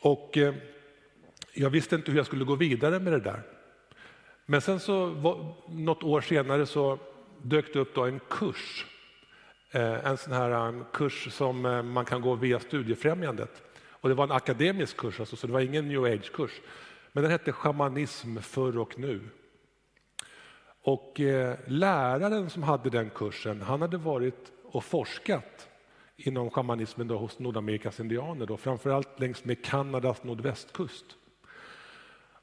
och 0.00 0.38
eh, 0.38 0.54
jag 1.54 1.70
visste 1.70 1.96
inte 1.96 2.10
hur 2.10 2.18
jag 2.18 2.26
skulle 2.26 2.44
gå 2.44 2.54
vidare 2.54 3.00
med 3.00 3.12
det 3.12 3.20
där. 3.20 3.42
Men 4.46 4.60
sen 4.60 4.80
så, 4.80 5.08
något 5.68 6.02
år 6.02 6.20
senare 6.20 6.66
så 6.66 6.98
dök 7.42 7.72
det 7.72 7.78
upp 7.78 7.94
då 7.94 8.04
en 8.04 8.20
kurs. 8.30 8.86
Eh, 9.70 10.06
en 10.06 10.16
sån 10.16 10.32
här 10.32 10.50
en 10.50 10.84
kurs 10.92 11.32
som 11.32 11.66
eh, 11.66 11.82
man 11.82 12.04
kan 12.04 12.20
gå 12.20 12.34
via 12.34 12.60
Studiefrämjandet. 12.60 13.62
Och 13.88 14.08
det 14.08 14.14
var 14.14 14.24
en 14.24 14.32
akademisk 14.32 14.96
kurs, 14.96 15.20
alltså, 15.20 15.36
så 15.36 15.46
det 15.46 15.52
var 15.52 15.60
ingen 15.60 15.88
new 15.88 16.04
age-kurs. 16.04 16.60
Men 17.12 17.22
den 17.22 17.32
hette 17.32 17.52
Schamanism 17.52 18.36
förr 18.38 18.78
och 18.78 18.98
nu. 18.98 19.20
Och 20.82 21.20
eh, 21.20 21.56
läraren 21.66 22.50
som 22.50 22.62
hade 22.62 22.90
den 22.90 23.10
kursen, 23.10 23.62
han 23.62 23.80
hade 23.80 23.96
varit 23.96 24.52
och 24.64 24.84
forskat 24.84 25.68
inom 26.16 26.50
shamanismen 26.50 27.08
då, 27.08 27.18
hos 27.18 27.38
Nordamerikas 27.38 28.00
indianer, 28.00 28.46
då, 28.46 28.56
framförallt 28.56 29.20
längs 29.20 29.44
med 29.44 29.64
Kanadas 29.64 30.24
nordvästkust. 30.24 31.04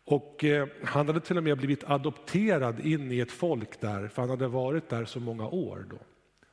Och 0.05 0.43
eh, 0.43 0.67
han 0.83 1.07
hade 1.07 1.19
till 1.19 1.37
och 1.37 1.43
med 1.43 1.57
blivit 1.57 1.83
adopterad 1.83 2.79
in 2.79 3.11
i 3.11 3.19
ett 3.19 3.31
folk 3.31 3.81
där, 3.81 4.07
för 4.07 4.21
han 4.21 4.29
hade 4.29 4.47
varit 4.47 4.89
där 4.89 5.05
så 5.05 5.19
många 5.19 5.47
år. 5.47 5.85
Då. 5.89 5.97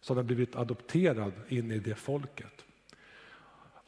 Så 0.00 0.12
han 0.12 0.16
hade 0.16 0.26
blivit 0.26 0.56
adopterad 0.56 1.32
in 1.48 1.72
i 1.72 1.78
det 1.78 1.94
folket. 1.94 2.64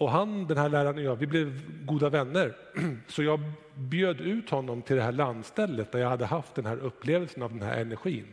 Och 0.00 0.10
han, 0.10 0.46
den 0.46 0.56
här 0.56 0.68
läraren 0.68 0.98
och 0.98 1.02
jag, 1.04 1.16
vi 1.16 1.26
blev 1.26 1.60
goda 1.86 2.08
vänner. 2.08 2.56
Så 3.06 3.22
jag 3.22 3.40
bjöd 3.74 4.20
ut 4.20 4.50
honom 4.50 4.82
till 4.82 4.96
det 4.96 5.02
här 5.02 5.12
landstället 5.12 5.92
där 5.92 5.98
jag 5.98 6.08
hade 6.08 6.26
haft 6.26 6.54
den 6.54 6.66
här 6.66 6.76
upplevelsen 6.76 7.42
av 7.42 7.50
den 7.50 7.62
här 7.62 7.80
energin. 7.80 8.26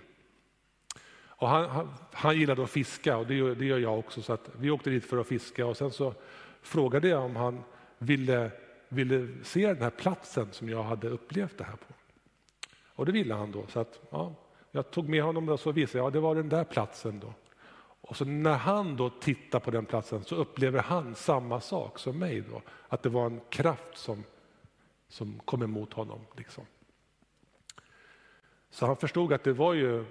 Och 1.39 1.47
han, 1.47 1.69
han, 1.69 1.93
han 2.11 2.39
gillade 2.39 2.63
att 2.63 2.69
fiska 2.69 3.17
och 3.17 3.27
det 3.27 3.35
gör, 3.35 3.55
det 3.55 3.65
gör 3.65 3.79
jag 3.79 3.99
också. 3.99 4.21
Så 4.21 4.33
att 4.33 4.49
vi 4.59 4.69
åkte 4.69 4.89
dit 4.89 5.05
för 5.05 5.17
att 5.17 5.27
fiska 5.27 5.65
och 5.65 5.77
sen 5.77 5.91
så 5.91 6.13
frågade 6.61 7.07
jag 7.07 7.23
om 7.23 7.35
han 7.35 7.63
ville, 7.97 8.51
ville 8.89 9.43
se 9.43 9.67
den 9.67 9.81
här 9.81 9.89
platsen 9.89 10.47
som 10.51 10.69
jag 10.69 10.83
hade 10.83 11.09
upplevt 11.09 11.57
det 11.57 11.63
här 11.63 11.75
på. 11.75 11.93
Och 12.97 13.05
det 13.05 13.11
ville 13.11 13.33
han 13.33 13.51
då. 13.51 13.67
Så 13.67 13.79
att, 13.79 13.99
ja, 14.09 14.35
jag 14.71 14.91
tog 14.91 15.09
med 15.09 15.23
honom 15.23 15.49
och 15.49 15.59
så 15.59 15.71
visade 15.71 15.97
jag, 15.97 16.05
ja, 16.05 16.11
det 16.11 16.19
var 16.19 16.35
den 16.35 16.49
där 16.49 16.63
platsen 16.63 17.19
då. 17.19 17.33
Och 18.01 18.17
så 18.17 18.25
när 18.25 18.57
han 18.57 18.95
då 18.95 19.09
tittar 19.09 19.59
på 19.59 19.71
den 19.71 19.85
platsen 19.85 20.23
så 20.23 20.35
upplever 20.35 20.81
han 20.81 21.15
samma 21.15 21.61
sak 21.61 21.99
som 21.99 22.19
mig. 22.19 22.41
Då, 22.41 22.61
att 22.87 23.03
det 23.03 23.09
var 23.09 23.25
en 23.25 23.41
kraft 23.49 23.97
som, 23.97 24.23
som 25.07 25.39
kom 25.45 25.63
emot 25.63 25.93
honom. 25.93 26.19
Liksom. 26.35 26.65
Så 28.69 28.85
han 28.85 28.97
förstod 28.97 29.33
att 29.33 29.43
det 29.43 29.53
var 29.53 29.73
ju 29.73 30.05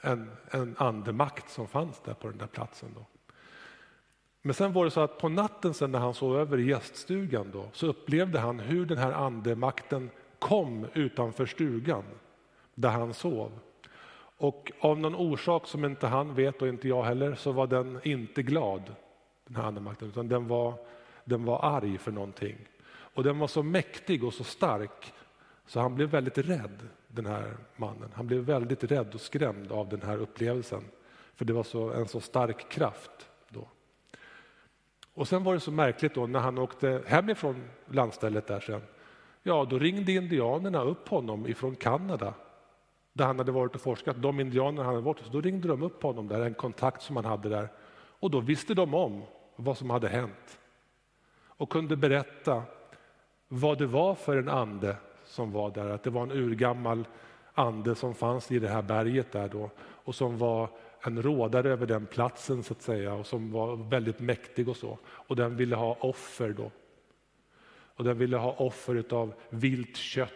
en, 0.00 0.30
en 0.50 0.74
andemakt 0.78 1.50
som 1.50 1.68
fanns 1.68 2.00
där 2.00 2.14
på 2.14 2.28
den 2.28 2.38
där 2.38 2.46
platsen. 2.46 2.88
Då. 2.94 3.06
Men 4.46 4.54
sen 4.54 4.72
var 4.72 4.84
det 4.84 4.90
så 4.90 5.00
att 5.00 5.18
på 5.18 5.28
natten 5.28 5.74
sen 5.74 5.92
när 5.92 5.98
han 5.98 6.14
sov 6.14 6.36
över 6.36 6.58
i 6.58 6.66
gäststugan 6.66 7.50
då, 7.52 7.68
så 7.72 7.86
upplevde 7.86 8.38
han 8.38 8.60
hur 8.60 8.86
den 8.86 8.98
här 8.98 9.12
andemakten 9.12 10.10
kom 10.38 10.86
utanför 10.94 11.46
stugan 11.46 12.04
där 12.74 12.88
han 12.88 13.14
sov. 13.14 13.52
Och 14.36 14.72
av 14.80 14.98
någon 14.98 15.14
orsak 15.14 15.66
som 15.66 15.84
inte 15.84 16.06
han 16.06 16.34
vet 16.34 16.62
och 16.62 16.68
inte 16.68 16.88
jag 16.88 17.02
heller 17.02 17.34
så 17.34 17.52
var 17.52 17.66
den 17.66 18.00
inte 18.02 18.42
glad, 18.42 18.94
den 19.46 19.56
här 19.56 19.64
andemakten, 19.64 20.08
utan 20.08 20.28
den 20.28 20.48
var, 20.48 20.74
den 21.24 21.44
var 21.44 21.64
arg 21.64 21.98
för 21.98 22.12
någonting. 22.12 22.56
Och 22.86 23.22
den 23.22 23.38
var 23.38 23.48
så 23.48 23.62
mäktig 23.62 24.24
och 24.24 24.34
så 24.34 24.44
stark 24.44 25.12
så 25.66 25.80
han 25.80 25.94
blev 25.94 26.08
väldigt 26.08 26.38
rädd, 26.38 26.88
den 27.08 27.26
här 27.26 27.56
mannen. 27.76 28.10
Han 28.14 28.26
blev 28.26 28.40
väldigt 28.40 28.84
rädd 28.84 29.14
och 29.14 29.20
skrämd 29.20 29.72
av 29.72 29.88
den 29.88 30.02
här 30.02 30.18
upplevelsen. 30.18 30.84
För 31.34 31.44
det 31.44 31.52
var 31.52 31.62
så, 31.62 31.92
en 31.92 32.08
så 32.08 32.20
stark 32.20 32.70
kraft. 32.70 33.28
Och 35.14 35.28
sen 35.28 35.44
var 35.44 35.54
det 35.54 35.60
så 35.60 35.70
märkligt 35.70 36.14
då 36.14 36.26
när 36.26 36.40
han 36.40 36.58
åkte 36.58 37.02
hemifrån 37.06 37.62
landstället 37.90 38.46
där 38.46 38.60
sen. 38.60 38.82
Ja, 39.42 39.66
då 39.70 39.78
ringde 39.78 40.12
indianerna 40.12 40.82
upp 40.82 41.08
honom 41.08 41.46
ifrån 41.46 41.76
Kanada 41.76 42.34
där 43.12 43.24
han 43.24 43.38
hade 43.38 43.52
varit 43.52 43.74
och 43.74 43.80
forskat. 43.80 44.22
De 44.22 44.40
indianer 44.40 44.82
han 44.82 44.94
hade 44.94 45.04
varit 45.04 45.20
hos, 45.20 45.30
då 45.30 45.40
ringde 45.40 45.68
de 45.68 45.82
upp 45.82 46.02
honom 46.02 46.28
där, 46.28 46.40
en 46.40 46.54
kontakt 46.54 47.02
som 47.02 47.16
han 47.16 47.24
hade 47.24 47.48
där. 47.48 47.68
Och 48.20 48.30
då 48.30 48.40
visste 48.40 48.74
de 48.74 48.94
om 48.94 49.22
vad 49.56 49.78
som 49.78 49.90
hade 49.90 50.08
hänt 50.08 50.58
och 51.56 51.70
kunde 51.70 51.96
berätta 51.96 52.62
vad 53.48 53.78
det 53.78 53.86
var 53.86 54.14
för 54.14 54.36
en 54.36 54.48
ande 54.48 54.96
som 55.24 55.52
var 55.52 55.70
där. 55.70 55.88
Att 55.90 56.02
det 56.02 56.10
var 56.10 56.22
en 56.22 56.32
urgammal 56.32 57.06
ande 57.54 57.94
som 57.94 58.14
fanns 58.14 58.52
i 58.52 58.58
det 58.58 58.68
här 58.68 58.82
berget 58.82 59.32
där 59.32 59.48
då 59.48 59.70
och 59.80 60.14
som 60.14 60.38
var 60.38 60.68
en 61.06 61.22
rådare 61.22 61.70
över 61.70 61.86
den 61.86 62.06
platsen 62.06 62.62
så 62.62 62.72
att 62.72 62.82
säga 62.82 63.14
och 63.14 63.26
som 63.26 63.52
var 63.52 63.76
väldigt 63.76 64.20
mäktig 64.20 64.68
och 64.68 64.76
så. 64.76 64.98
Och 65.06 65.36
den 65.36 65.56
ville 65.56 65.76
ha 65.76 65.96
offer 66.00 66.50
då. 66.50 66.70
Och 67.96 68.04
den 68.04 68.18
ville 68.18 68.36
ha 68.36 68.52
offer 68.52 69.04
av 69.10 69.34
vilt 69.50 69.96
kött 69.96 70.30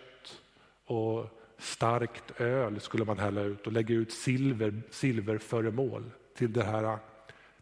och 0.85 1.27
starkt 1.59 2.41
öl 2.41 2.81
skulle 2.81 3.05
man 3.05 3.19
hälla 3.19 3.41
ut 3.41 3.67
och 3.67 3.73
lägga 3.73 3.95
ut 3.95 4.13
silver, 4.13 4.83
silverföremål 4.91 6.11
till, 6.35 6.53
det 6.53 6.65
här, 6.65 6.99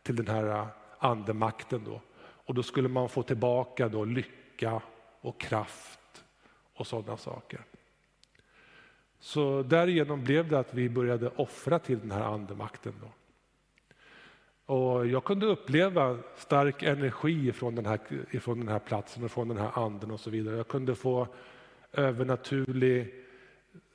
till 0.03 0.17
den 0.17 0.29
här 0.29 0.67
andemakten. 0.99 1.85
Då. 1.85 2.01
Och 2.19 2.55
då 2.55 2.63
skulle 2.63 2.89
man 2.89 3.09
få 3.09 3.23
tillbaka 3.23 3.89
då 3.89 4.05
lycka 4.05 4.83
och 5.21 5.41
kraft 5.41 6.25
och 6.75 6.87
sådana 6.87 7.17
saker. 7.17 7.61
Så 9.27 9.63
därigenom 9.63 10.25
blev 10.25 10.49
det 10.49 10.59
att 10.59 10.75
vi 10.75 10.89
började 10.89 11.29
offra 11.29 11.79
till 11.79 11.99
den 11.99 12.11
här 12.11 12.23
andemakten. 12.23 12.93
Då. 13.01 13.13
Och 14.75 15.07
jag 15.07 15.25
kunde 15.25 15.47
uppleva 15.47 16.19
stark 16.37 16.83
energi 16.83 17.53
från 17.53 17.75
den, 17.75 17.87
här, 17.87 18.01
ifrån 18.31 18.59
den 18.59 18.69
här 18.69 18.79
platsen 18.79 19.25
och 19.25 19.31
från 19.31 19.49
den 19.49 19.57
här 19.57 19.79
anden 19.85 20.11
och 20.11 20.21
så 20.21 20.31
vidare. 20.31 20.57
Jag 20.57 20.69
kunde 20.69 20.95
få 20.95 21.29
övernaturlig 21.93 23.15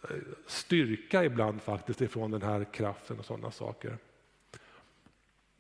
eh, 0.04 0.10
styrka 0.48 1.24
ibland 1.24 1.62
faktiskt 1.62 2.02
ifrån 2.02 2.32
den 2.32 2.42
här 2.42 2.64
kraften 2.64 3.20
och 3.20 3.26
sådana 3.26 3.52
saker. 3.52 3.98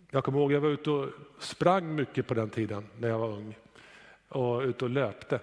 Jag 0.10 0.24
kommer 0.24 0.40
ihåg 0.40 0.51
jag 0.51 0.62
var 0.62 0.70
ute 0.70 0.90
och 0.90 1.10
sprang 1.40 1.96
mycket 1.96 2.28
på 2.28 2.34
den 2.34 2.50
tiden 2.50 2.84
när 3.00 3.08
jag 3.08 3.20
var 3.20 3.30
ung 3.30 3.58
och 4.28 4.62
ute 4.62 4.86
och 4.86 4.92
löpte. 4.92 5.40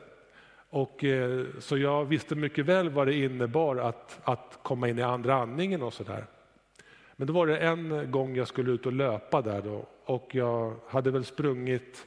Och, 0.70 1.04
eh, 1.04 1.46
så 1.58 1.78
jag 1.78 2.04
visste 2.04 2.34
mycket 2.34 2.66
väl 2.66 2.90
vad 2.90 3.06
det 3.06 3.14
innebar 3.14 3.76
att, 3.76 4.20
att 4.24 4.58
komma 4.62 4.88
in 4.88 4.98
i 4.98 5.02
andra 5.02 5.34
andningen 5.34 5.82
och 5.82 5.92
sådär. 5.92 6.26
Men 7.16 7.26
då 7.26 7.32
var 7.32 7.46
det 7.46 7.58
en 7.58 8.10
gång 8.10 8.36
jag 8.36 8.48
skulle 8.48 8.70
ut 8.72 8.86
och 8.86 8.92
löpa 8.92 9.42
där 9.42 9.62
då 9.62 9.86
och 10.04 10.34
jag 10.34 10.76
hade 10.88 11.10
väl 11.10 11.24
sprungit 11.24 12.06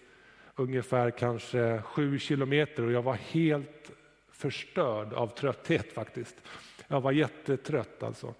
ungefär 0.55 1.11
kanske 1.11 1.81
sju 1.81 2.19
kilometer 2.19 2.83
och 2.83 2.91
jag 2.91 3.01
var 3.01 3.13
helt 3.13 3.91
förstörd 4.31 5.13
av 5.13 5.27
trötthet 5.27 5.93
faktiskt. 5.93 6.35
Jag 6.87 7.01
var 7.01 7.11
jättetrött 7.11 8.03
alltså. 8.03 8.33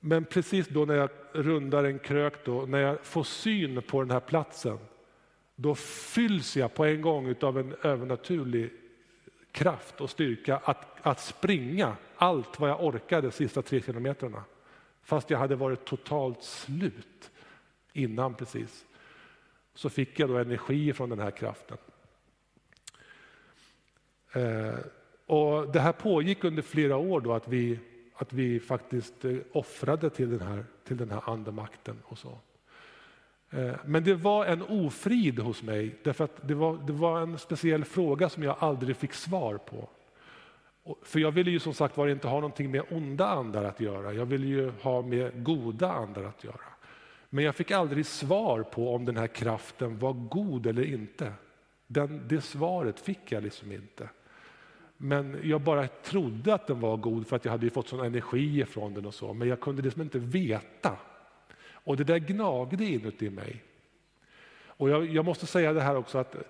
Men 0.00 0.24
precis 0.24 0.68
då 0.68 0.84
när 0.84 0.94
jag 0.94 1.10
rundar 1.32 1.84
en 1.84 1.98
krök, 1.98 2.44
då, 2.44 2.66
när 2.66 2.78
jag 2.78 3.00
får 3.00 3.24
syn 3.24 3.82
på 3.82 4.00
den 4.00 4.10
här 4.10 4.20
platsen, 4.20 4.78
då 5.56 5.74
fylls 5.74 6.56
jag 6.56 6.74
på 6.74 6.84
en 6.84 7.02
gång 7.02 7.34
av 7.40 7.58
en 7.58 7.74
övernaturlig 7.82 8.70
kraft 9.52 10.00
och 10.00 10.10
styrka 10.10 10.56
att, 10.56 11.06
att 11.06 11.20
springa 11.20 11.96
allt 12.16 12.60
vad 12.60 12.70
jag 12.70 12.84
orkade 12.84 13.26
de 13.26 13.32
sista 13.32 13.62
tre 13.62 13.80
kilometrarna. 13.80 14.44
Fast 15.02 15.30
jag 15.30 15.38
hade 15.38 15.56
varit 15.56 15.84
totalt 15.84 16.42
slut 16.42 17.30
innan 17.92 18.34
precis. 18.34 18.84
Så 19.74 19.90
fick 19.90 20.18
jag 20.18 20.28
då 20.28 20.38
energi 20.38 20.92
från 20.92 21.10
den 21.10 21.18
här 21.18 21.30
kraften. 21.30 21.78
Eh, 24.32 24.78
och 25.26 25.72
det 25.72 25.80
här 25.80 25.92
pågick 25.92 26.44
under 26.44 26.62
flera 26.62 26.96
år 26.96 27.20
då 27.20 27.32
att 27.32 27.48
vi, 27.48 27.78
att 28.14 28.32
vi 28.32 28.60
faktiskt 28.60 29.24
eh, 29.24 29.36
offrade 29.52 30.10
till 30.10 30.30
den 30.30 30.48
här, 30.48 30.64
till 30.84 30.96
den 30.96 31.10
här 31.10 31.30
andemakten 31.30 31.98
och 32.04 32.18
så. 32.18 32.38
Eh, 33.52 33.74
men 33.84 34.04
det 34.04 34.14
var 34.14 34.46
en 34.46 34.62
ofrid 34.62 35.38
hos 35.38 35.62
mig 35.62 35.94
därför 36.02 36.24
att 36.24 36.48
det 36.48 36.54
var, 36.54 36.78
det 36.86 36.92
var 36.92 37.20
en 37.20 37.38
speciell 37.38 37.84
fråga 37.84 38.28
som 38.28 38.42
jag 38.42 38.56
aldrig 38.58 38.96
fick 38.96 39.12
svar 39.12 39.56
på. 39.56 39.88
För 41.02 41.20
jag 41.20 41.30
ville 41.32 41.50
ju 41.50 41.58
som 41.58 41.74
sagt 41.74 41.96
var 41.96 42.08
inte 42.08 42.28
ha 42.28 42.34
någonting 42.34 42.70
med 42.70 42.82
onda 42.90 43.26
andar 43.26 43.64
att 43.64 43.80
göra. 43.80 44.12
Jag 44.12 44.26
ville 44.26 44.46
ju 44.46 44.72
ha 44.82 45.02
med 45.02 45.44
goda 45.44 45.92
andar 45.92 46.24
att 46.24 46.44
göra. 46.44 46.72
Men 47.30 47.44
jag 47.44 47.54
fick 47.54 47.70
aldrig 47.70 48.06
svar 48.06 48.62
på 48.62 48.94
om 48.94 49.04
den 49.04 49.16
här 49.16 49.26
kraften 49.26 49.98
var 49.98 50.12
god 50.12 50.66
eller 50.66 50.84
inte. 50.84 51.32
Den, 51.86 52.28
det 52.28 52.40
svaret 52.40 53.00
fick 53.00 53.32
jag 53.32 53.42
liksom 53.42 53.72
inte. 53.72 54.08
Men 54.96 55.40
jag 55.42 55.60
bara 55.60 55.88
trodde 55.88 56.54
att 56.54 56.66
den 56.66 56.80
var 56.80 56.96
god 56.96 57.26
för 57.26 57.36
att 57.36 57.44
jag 57.44 57.52
hade 57.52 57.70
fått 57.70 57.88
sån 57.88 58.06
energi 58.06 58.60
ifrån 58.60 58.94
den 58.94 59.06
och 59.06 59.14
så. 59.14 59.32
Men 59.32 59.48
jag 59.48 59.60
kunde 59.60 59.82
liksom 59.82 60.02
inte 60.02 60.18
veta. 60.18 60.96
Och 61.84 61.96
det 61.96 62.04
där 62.04 62.18
gnagde 62.18 62.84
inuti 62.84 63.30
mig. 63.30 63.62
Och 64.64 64.90
jag, 64.90 65.06
jag 65.06 65.24
måste 65.24 65.46
säga 65.46 65.72
det 65.72 65.80
här 65.80 65.96
också 65.96 66.18
att 66.18 66.34
eh, 66.34 66.40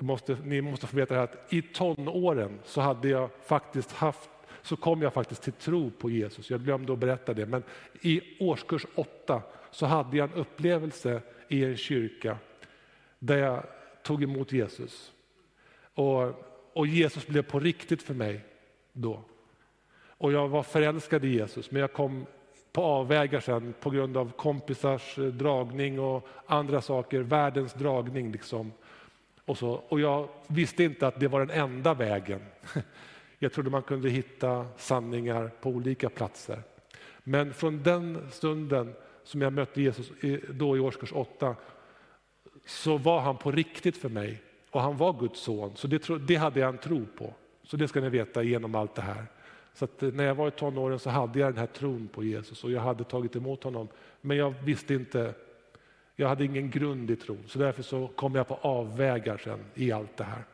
måste, 0.00 0.36
ni 0.44 0.60
måste 0.60 0.86
få 0.86 0.96
veta 0.96 1.14
det 1.14 1.20
här, 1.20 1.24
att 1.24 1.52
i 1.52 1.62
tonåren 1.62 2.58
så 2.64 2.80
hade 2.80 3.08
jag 3.08 3.30
faktiskt 3.44 3.92
haft 3.92 4.30
så 4.62 4.76
kom 4.76 5.02
jag 5.02 5.12
faktiskt 5.12 5.42
till 5.42 5.52
tro 5.52 5.90
på 5.90 6.10
Jesus. 6.10 6.50
Jag 6.50 6.60
glömde 6.60 6.92
att 6.92 6.98
berätta 6.98 7.34
det, 7.34 7.46
men 7.46 7.62
i 8.00 8.22
årskurs 8.40 8.86
åtta 8.94 9.42
så 9.70 9.86
hade 9.86 10.16
jag 10.16 10.30
en 10.30 10.36
upplevelse 10.36 11.22
i 11.48 11.64
en 11.64 11.76
kyrka 11.76 12.38
där 13.18 13.38
jag 13.38 13.62
tog 14.02 14.22
emot 14.22 14.52
Jesus. 14.52 15.12
Och, 15.94 16.44
och 16.72 16.86
Jesus 16.86 17.26
blev 17.26 17.42
på 17.42 17.60
riktigt 17.60 18.02
för 18.02 18.14
mig 18.14 18.44
då. 18.92 19.22
Och 20.18 20.32
jag 20.32 20.48
var 20.48 20.62
förälskad 20.62 21.24
i 21.24 21.28
Jesus, 21.28 21.70
men 21.70 21.80
jag 21.80 21.92
kom 21.92 22.26
på 22.76 22.82
avvägar 22.82 23.40
sen 23.40 23.74
på 23.80 23.90
grund 23.90 24.16
av 24.16 24.32
kompisars 24.36 25.18
eh, 25.18 25.24
dragning 25.24 26.00
och 26.00 26.28
andra 26.46 26.80
saker, 26.80 27.20
världens 27.20 27.74
dragning. 27.74 28.32
Liksom. 28.32 28.72
Och, 29.44 29.58
så. 29.58 29.70
och 29.70 30.00
jag 30.00 30.28
visste 30.46 30.84
inte 30.84 31.06
att 31.06 31.20
det 31.20 31.28
var 31.28 31.40
den 31.40 31.50
enda 31.50 31.94
vägen. 31.94 32.40
Jag 33.38 33.52
trodde 33.52 33.70
man 33.70 33.82
kunde 33.82 34.10
hitta 34.10 34.66
sanningar 34.76 35.50
på 35.60 35.70
olika 35.70 36.08
platser. 36.08 36.62
Men 37.22 37.54
från 37.54 37.82
den 37.82 38.28
stunden 38.30 38.94
som 39.24 39.42
jag 39.42 39.52
mötte 39.52 39.82
Jesus 39.82 40.12
då 40.50 40.76
i 40.76 40.80
årskurs 40.80 41.12
8 41.12 41.56
så 42.66 42.98
var 42.98 43.20
han 43.20 43.36
på 43.36 43.50
riktigt 43.50 43.96
för 43.96 44.08
mig 44.08 44.42
och 44.70 44.82
han 44.82 44.96
var 44.96 45.12
Guds 45.12 45.40
son. 45.40 45.72
Så 45.76 45.86
det, 45.86 46.08
det 46.26 46.36
hade 46.36 46.60
jag 46.60 46.68
en 46.68 46.78
tro 46.78 47.06
på. 47.18 47.34
Så 47.62 47.76
det 47.76 47.88
ska 47.88 48.00
ni 48.00 48.08
veta 48.08 48.42
genom 48.42 48.74
allt 48.74 48.94
det 48.94 49.02
här. 49.02 49.26
Så 49.76 49.84
eh, 49.84 50.12
när 50.12 50.24
jag 50.24 50.34
var 50.34 50.48
i 50.48 50.50
tonåren 50.50 50.98
så 50.98 51.10
hade 51.10 51.38
jag 51.38 51.52
den 51.52 51.58
här 51.58 51.66
tron 51.66 52.08
på 52.08 52.24
Jesus 52.24 52.64
och 52.64 52.70
jag 52.70 52.80
hade 52.80 53.04
tagit 53.04 53.36
emot 53.36 53.64
honom. 53.64 53.88
Men 54.20 54.36
jag 54.36 54.54
visste 54.64 54.94
inte, 54.94 55.34
jag 56.16 56.28
hade 56.28 56.44
ingen 56.44 56.70
grund 56.70 57.10
i 57.10 57.16
tron. 57.16 57.44
Så 57.46 57.58
därför 57.58 57.82
så 57.82 58.08
kom 58.08 58.34
jag 58.34 58.48
på 58.48 58.54
avvägar 58.54 59.38
sen 59.38 59.60
i 59.74 59.92
allt 59.92 60.16
det 60.16 60.24
här. 60.24 60.44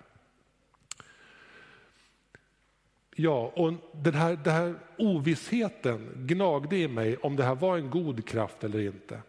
Ja, 3.14 3.52
och 3.54 3.74
den 3.92 4.14
här, 4.14 4.38
den 4.44 4.54
här 4.54 4.74
ovissheten 4.98 6.10
gnagde 6.16 6.76
i 6.76 6.88
mig 6.88 7.16
om 7.16 7.36
det 7.36 7.44
här 7.44 7.54
var 7.54 7.78
en 7.78 7.90
god 7.90 8.28
kraft 8.28 8.64
eller 8.64 8.80
inte. 8.80 9.20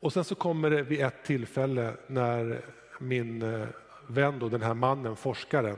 Och 0.00 0.12
sen 0.12 0.24
så 0.24 0.34
kommer 0.34 0.70
det 0.70 0.82
vid 0.82 1.00
ett 1.00 1.24
tillfälle 1.24 1.94
när 2.06 2.60
min 2.98 3.42
eh, 3.42 3.66
vän, 4.06 4.38
då, 4.38 4.48
den 4.48 4.62
här 4.62 4.74
mannen, 4.74 5.16
forskaren, 5.16 5.76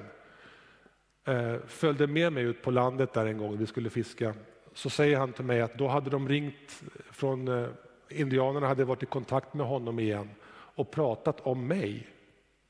Eh, 1.24 1.56
följde 1.66 2.06
med 2.06 2.32
mig 2.32 2.44
ut 2.44 2.62
på 2.62 2.70
landet 2.70 3.12
där 3.12 3.26
en 3.26 3.38
gång, 3.38 3.58
vi 3.58 3.66
skulle 3.66 3.90
fiska. 3.90 4.34
Så 4.74 4.90
säger 4.90 5.18
han 5.18 5.32
till 5.32 5.44
mig 5.44 5.60
att 5.60 5.78
då 5.78 5.88
hade 5.88 6.10
de 6.10 6.28
ringt 6.28 6.82
från 7.10 7.48
eh, 7.48 7.68
indianerna 8.08 8.66
hade 8.66 8.84
varit 8.84 9.02
i 9.02 9.06
kontakt 9.06 9.54
med 9.54 9.66
honom 9.66 9.98
igen 9.98 10.30
och 10.50 10.90
pratat 10.90 11.40
om 11.40 11.66
mig 11.66 12.08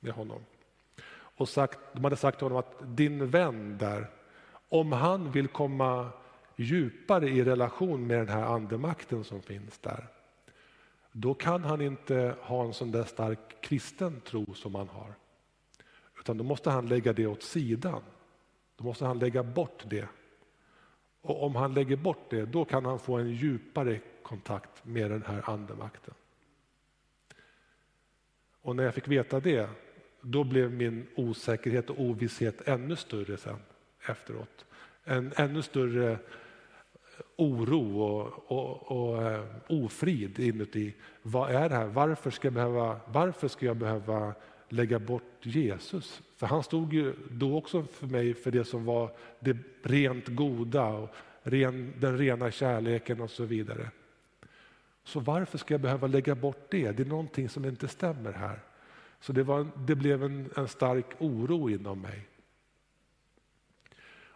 med 0.01 0.13
honom. 0.13 0.45
Och 1.13 1.49
sagt, 1.49 1.79
de 1.93 2.05
hade 2.05 2.17
sagt 2.17 2.39
till 2.39 2.45
honom 2.45 2.59
att 2.59 2.97
din 2.97 3.31
vän 3.31 3.79
där, 3.79 4.11
om 4.69 4.93
han 4.93 5.31
vill 5.31 5.49
komma 5.49 6.09
djupare 6.57 7.29
i 7.29 7.45
relation 7.45 8.07
med 8.07 8.19
den 8.19 8.29
här 8.29 8.43
andemakten 8.43 9.25
som 9.25 9.43
finns 9.43 9.79
där, 9.79 10.07
då 11.13 11.35
kan 11.35 11.65
han 11.65 11.81
inte 11.81 12.35
ha 12.41 12.65
en 12.65 12.75
sån 12.75 12.91
där 12.91 13.05
stark 13.05 13.39
kristen 13.61 14.21
tro 14.21 14.55
som 14.55 14.75
han 14.75 14.89
har. 14.89 15.15
Utan 16.19 16.39
då 16.39 16.45
måste 16.45 16.71
han 16.71 16.89
lägga 16.89 17.13
det 17.13 17.27
åt 17.27 17.43
sidan. 17.43 18.03
Då 18.83 18.89
måste 18.89 19.05
han 19.05 19.19
lägga 19.19 19.43
bort 19.43 19.85
det. 19.89 20.09
Och 21.21 21.43
om 21.43 21.57
han 21.57 21.75
lägger 21.75 21.97
bort 21.97 22.31
det, 22.31 22.45
då 22.45 22.65
kan 22.65 22.85
han 22.85 22.99
få 22.99 23.17
en 23.17 23.31
djupare 23.31 24.01
kontakt 24.23 24.85
med 24.85 25.11
den 25.11 25.23
här 25.23 25.51
andemakten. 25.51 26.15
Och 28.63 28.77
när 28.77 28.85
jag 28.85 28.95
fick 28.95 29.09
veta 29.09 29.41
det, 29.41 29.69
då 30.21 30.45
blev 30.45 30.73
min 30.73 31.07
osäkerhet 31.17 31.91
och 31.91 32.01
ovisshet 32.01 32.69
ännu 32.69 32.97
större 32.97 33.37
sen 33.37 33.59
efteråt. 34.09 34.65
En 35.05 35.33
ännu 35.37 35.63
större 35.63 36.13
eh, 36.13 36.19
oro 37.37 38.01
och, 38.01 38.51
och, 38.53 38.93
och 38.93 39.23
eh, 39.23 39.45
ofrid 39.69 40.39
inuti. 40.39 40.95
Vad 41.23 41.51
är 41.51 41.69
det 41.69 41.75
här? 41.75 41.87
Varför 41.87 42.31
ska, 42.31 42.47
jag 42.47 42.55
behöva, 42.55 43.01
varför 43.07 43.49
ska 43.49 43.67
jag 43.67 43.77
behöva 43.77 44.35
lägga 44.73 44.99
bort 44.99 45.47
Jesus? 45.47 46.23
För 46.37 46.47
han 46.47 46.63
stod 46.63 46.93
ju 46.93 47.15
då 47.31 47.57
också 47.57 47.83
för 47.83 48.07
mig 48.07 48.35
för 48.35 48.51
det 48.51 48.65
som 48.65 48.85
var 48.85 49.11
det 49.41 49.57
rent 49.83 50.29
goda 50.29 50.87
och 50.87 51.15
ren, 51.43 51.93
den 51.99 52.19
rena 52.19 52.51
kärleken 52.51 53.21
och 53.21 53.31
så 53.31 53.45
vidare. 53.45 53.91
Så 55.05 55.21
varför 55.21 55.59
ska 55.59 55.75
jag 55.75 55.81
behöva 55.81 56.07
lägga 56.07 56.35
bort 56.35 56.67
det? 56.71 56.91
Det 56.91 57.03
är 57.03 57.07
någonting 57.07 57.49
som 57.49 57.65
inte 57.65 57.89
stämmer 57.89 58.33
här. 58.33 58.59
Så 59.21 59.33
det, 59.33 59.43
var, 59.43 59.69
det 59.87 59.95
blev 59.95 60.23
en, 60.23 60.51
en 60.57 60.69
stark 60.69 61.07
oro 61.19 61.71
inom 61.71 62.01
mig. 62.01 62.29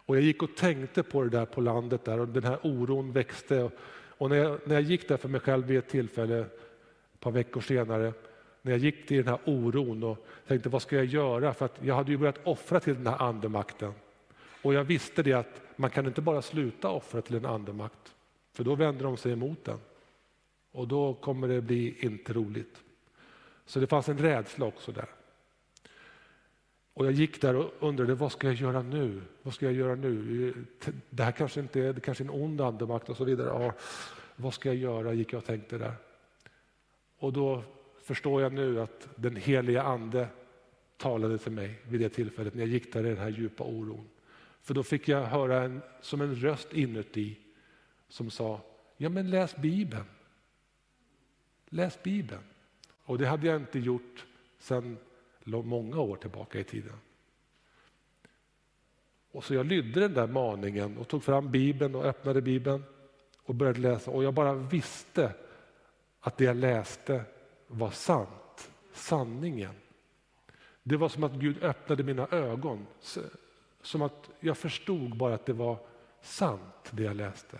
Och 0.07 0.15
jag 0.15 0.23
gick 0.23 0.43
och 0.43 0.55
tänkte 0.55 1.03
på 1.03 1.23
det 1.23 1.29
där 1.29 1.45
på 1.45 1.61
landet 1.61 2.05
där 2.05 2.19
och 2.19 2.27
den 2.27 2.43
här 2.43 2.59
oron 2.63 3.11
växte. 3.11 3.71
Och 4.17 4.29
när 4.29 4.37
jag, 4.37 4.59
när 4.65 4.75
jag 4.75 4.83
gick 4.83 5.07
där 5.07 5.17
för 5.17 5.29
mig 5.29 5.41
själv 5.41 5.65
vid 5.65 5.77
ett 5.77 5.89
tillfälle, 5.89 6.39
ett 6.39 7.19
par 7.19 7.31
veckor 7.31 7.61
senare, 7.61 8.13
när 8.67 8.73
jag 8.73 8.79
gick 8.79 9.07
till 9.07 9.17
den 9.17 9.27
här 9.27 9.39
oron 9.45 10.03
och 10.03 10.25
tänkte 10.47 10.69
vad 10.69 10.81
ska 10.81 10.95
jag 10.95 11.05
göra? 11.05 11.53
För 11.53 11.65
att 11.65 11.79
jag 11.81 11.95
hade 11.95 12.11
ju 12.11 12.17
börjat 12.17 12.39
offra 12.43 12.79
till 12.79 12.93
den 12.93 13.07
här 13.07 13.21
andemakten. 13.21 13.93
Och 14.61 14.73
jag 14.73 14.83
visste 14.83 15.23
det 15.23 15.33
att 15.33 15.61
man 15.75 15.89
kan 15.89 16.05
inte 16.05 16.21
bara 16.21 16.41
sluta 16.41 16.89
offra 16.89 17.21
till 17.21 17.35
en 17.35 17.45
andemakt, 17.45 18.15
för 18.53 18.63
då 18.63 18.75
vänder 18.75 19.03
de 19.03 19.17
sig 19.17 19.31
emot 19.31 19.65
den. 19.65 19.79
Och 20.71 20.87
då 20.87 21.13
kommer 21.13 21.47
det 21.47 21.61
bli 21.61 21.95
inte 21.99 22.33
roligt. 22.33 22.83
Så 23.65 23.79
det 23.79 23.87
fanns 23.87 24.09
en 24.09 24.17
rädsla 24.17 24.65
också 24.65 24.91
där. 24.91 25.09
Och 26.93 27.05
jag 27.05 27.13
gick 27.13 27.41
där 27.41 27.55
och 27.55 27.73
undrade 27.79 28.15
vad 28.15 28.31
ska 28.31 28.47
jag 28.47 28.55
göra 28.55 28.81
nu? 28.81 29.21
Vad 29.41 29.53
ska 29.53 29.65
jag 29.65 29.75
göra 29.75 29.95
nu? 29.95 30.53
Det 31.09 31.23
här 31.23 31.31
kanske 31.31 31.59
inte 31.59 31.81
är, 31.81 31.93
det 31.93 32.01
kanske 32.01 32.23
är 32.23 32.25
en 32.25 32.43
ond 32.43 32.61
andemakt 32.61 33.09
och 33.09 33.17
så 33.17 33.23
vidare. 33.23 33.63
Ja, 33.63 33.73
vad 34.35 34.53
ska 34.53 34.69
jag 34.69 34.75
göra? 34.75 35.13
gick 35.13 35.33
jag 35.33 35.37
och 35.37 35.45
tänkte 35.45 35.77
där. 35.77 35.93
Och 37.19 37.33
då 37.33 37.63
förstår 38.07 38.41
jag 38.41 38.53
nu 38.53 38.81
att 38.81 39.07
den 39.15 39.35
heliga 39.35 39.83
ande 39.83 40.27
talade 40.97 41.37
till 41.37 41.51
mig 41.51 41.79
vid 41.83 41.99
det 41.99 42.09
tillfället 42.09 42.53
när 42.53 42.61
jag 42.61 42.69
gick 42.69 42.93
där 42.93 43.05
i 43.05 43.09
den 43.09 43.17
här 43.17 43.29
djupa 43.29 43.63
oron. 43.63 44.07
För 44.61 44.73
då 44.73 44.83
fick 44.83 45.07
jag 45.07 45.23
höra 45.25 45.63
en, 45.63 45.81
som 46.01 46.21
en 46.21 46.35
röst 46.35 46.73
inuti 46.73 47.37
som 48.09 48.29
sa, 48.29 48.61
ja 48.97 49.09
men 49.09 49.29
läs 49.29 49.55
Bibeln. 49.55 50.05
Läs 51.69 52.03
Bibeln. 52.03 52.43
Och 53.03 53.17
det 53.17 53.27
hade 53.27 53.47
jag 53.47 53.55
inte 53.55 53.79
gjort 53.79 54.25
sedan 54.59 54.97
många 55.43 55.99
år 55.99 56.15
tillbaka 56.15 56.59
i 56.59 56.63
tiden. 56.63 56.97
Och 59.31 59.43
så 59.43 59.53
jag 59.53 59.65
lydde 59.65 59.99
den 59.99 60.13
där 60.13 60.27
maningen 60.27 60.97
och 60.97 61.07
tog 61.07 61.23
fram 61.23 61.51
Bibeln 61.51 61.95
och 61.95 62.05
öppnade 62.05 62.41
Bibeln 62.41 62.83
och 63.43 63.55
började 63.55 63.79
läsa 63.79 64.11
och 64.11 64.23
jag 64.23 64.33
bara 64.33 64.53
visste 64.53 65.33
att 66.19 66.37
det 66.37 66.43
jag 66.43 66.57
läste 66.57 67.23
var 67.67 67.91
sant, 67.91 68.71
sanningen. 68.93 69.73
Det 70.83 70.97
var 70.97 71.09
som 71.09 71.23
att 71.23 71.33
Gud 71.33 71.63
öppnade 71.63 72.03
mina 72.03 72.27
ögon, 72.27 72.85
som 73.81 74.01
att 74.01 74.29
jag 74.39 74.57
förstod 74.57 75.17
bara 75.17 75.33
att 75.33 75.45
det 75.45 75.53
var 75.53 75.77
sant 76.21 76.89
det 76.91 77.03
jag 77.03 77.15
läste. 77.15 77.57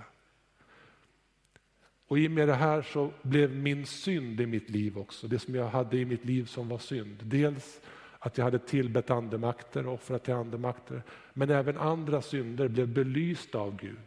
Och 2.08 2.20
i 2.20 2.28
och 2.28 2.32
med 2.32 2.48
det 2.48 2.54
här 2.54 2.82
så 2.82 3.12
blev 3.22 3.56
min 3.56 3.86
synd 3.86 4.42
i 4.42 4.46
mitt 4.46 4.70
liv 4.70 4.98
också, 4.98 5.28
det 5.28 5.40
som 5.40 5.56
jag 5.56 5.68
hade 5.68 5.98
i 5.98 6.06
mitt 6.06 6.26
liv 6.26 6.46
som 6.46 6.70
var 6.70 6.78
synd. 6.78 7.20
Dels 7.24 7.82
att 8.20 8.38
jag 8.38 8.46
hade 8.46 8.60
tillbett 8.60 9.10
andemakter 9.10 9.88
och 9.88 9.94
offrat 9.94 10.24
till 10.24 10.34
andemakter, 10.34 11.04
men 11.34 11.50
även 11.50 11.78
andra 11.78 12.22
synder 12.22 12.68
blev 12.68 12.88
belysta 12.88 13.60
av 13.60 13.78
Gud. 13.78 14.00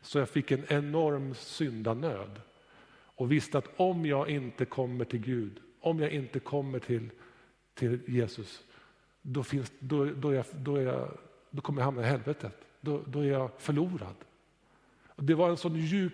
Så 0.00 0.18
jag 0.18 0.28
fick 0.28 0.50
en 0.50 0.64
enorm 0.68 1.34
syndanöd 1.34 2.40
och 3.20 3.32
visste 3.32 3.58
att 3.58 3.68
om 3.76 4.06
jag 4.06 4.28
inte 4.28 4.64
kommer 4.64 5.04
till 5.04 5.20
Gud, 5.20 5.60
om 5.80 6.00
jag 6.00 6.10
inte 6.10 6.40
kommer 6.40 6.78
till, 6.78 7.10
till 7.74 8.00
Jesus, 8.06 8.62
då, 9.22 9.42
finns, 9.42 9.72
då, 9.78 10.04
då, 10.04 10.28
är 10.28 10.34
jag, 10.34 10.44
då, 10.52 10.76
är 10.76 10.82
jag, 10.82 11.18
då 11.50 11.62
kommer 11.62 11.80
jag 11.80 11.84
hamna 11.84 12.02
i 12.02 12.04
helvetet. 12.04 12.52
Då, 12.80 13.02
då 13.06 13.20
är 13.20 13.28
jag 13.30 13.50
förlorad. 13.58 14.14
Och 15.06 15.24
det 15.24 15.34
var 15.34 15.50
en 15.50 15.56
sån 15.56 15.76
djup 15.76 16.12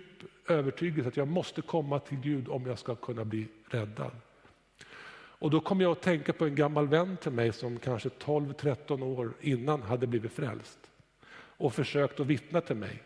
övertygelse 0.49 1.09
att 1.09 1.17
jag 1.17 1.29
måste 1.29 1.63
komma 1.63 1.99
till 1.99 2.19
Gud 2.19 2.49
om 2.49 2.67
jag 2.67 2.79
ska 2.79 2.95
kunna 2.95 3.25
bli 3.25 3.47
räddad. 3.71 4.13
Och 5.39 5.51
då 5.51 5.61
kom 5.61 5.81
jag 5.81 5.93
att 5.93 6.03
tänka 6.03 6.33
på 6.33 6.45
en 6.45 6.55
gammal 6.55 6.89
vän 6.89 7.17
till 7.17 7.33
mig 7.33 7.53
som 7.53 7.79
kanske 7.79 8.09
12-13 8.09 9.03
år 9.03 9.33
innan 9.41 9.83
hade 9.83 10.07
blivit 10.07 10.33
frälst 10.33 10.79
och 11.35 11.75
försökt 11.75 12.21
att 12.21 12.27
vittna 12.27 12.61
till 12.61 12.77
mig. 12.77 13.03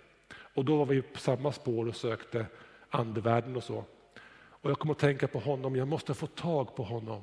Och 0.54 0.64
då 0.64 0.76
var 0.76 0.86
vi 0.86 1.02
på 1.02 1.18
samma 1.18 1.52
spår 1.52 1.88
och 1.88 1.96
sökte 1.96 2.46
andevärlden 2.90 3.56
och 3.56 3.64
så. 3.64 3.84
Och 4.32 4.70
jag 4.70 4.78
kom 4.78 4.90
att 4.90 4.98
tänka 4.98 5.28
på 5.28 5.38
honom, 5.38 5.76
jag 5.76 5.88
måste 5.88 6.14
få 6.14 6.26
tag 6.26 6.76
på 6.76 6.82
honom. 6.82 7.22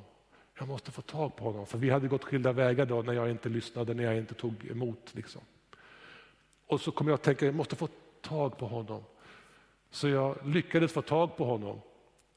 Jag 0.60 0.67
måste 0.67 0.91
få 0.91 1.01
tag 1.01 1.36
på 1.36 1.43
honom, 1.43 1.65
för 1.65 1.77
vi 1.77 1.89
hade 1.89 2.08
gått 2.08 2.23
skilda 2.23 2.51
vägar 2.51 2.86
då 2.86 3.01
när 3.01 3.13
jag 3.13 3.32
inte 3.32 3.49
lyssnade, 3.49 3.93
när 3.93 4.03
jag 4.03 4.17
inte 4.17 4.34
tog 4.34 4.65
emot. 4.71 5.15
Liksom. 5.15 5.41
Och 6.67 6.82
så 6.82 6.91
kom 6.91 7.08
jag 7.08 7.15
att 7.15 7.23
tänka, 7.23 7.45
jag 7.45 7.56
måste 7.56 7.75
få 7.75 7.88
tag 8.21 8.58
på 8.58 8.65
honom. 8.65 9.03
Så 9.89 10.08
jag 10.08 10.47
lyckades 10.47 10.91
få 10.91 11.01
tag 11.01 11.38
på 11.38 11.45
honom 11.45 11.82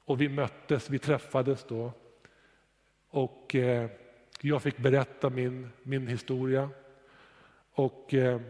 och 0.04 0.20
vi 0.20 0.28
möttes, 0.28 0.90
vi 0.90 0.98
träffades 0.98 1.64
då. 1.68 1.92
Och 3.10 3.54
eh, 3.54 3.90
jag 4.40 4.62
fick 4.62 4.76
berätta 4.76 5.30
min, 5.30 5.72
min 5.82 6.06
historia. 6.06 6.68
Och 7.72 8.14
eh, 8.14 8.40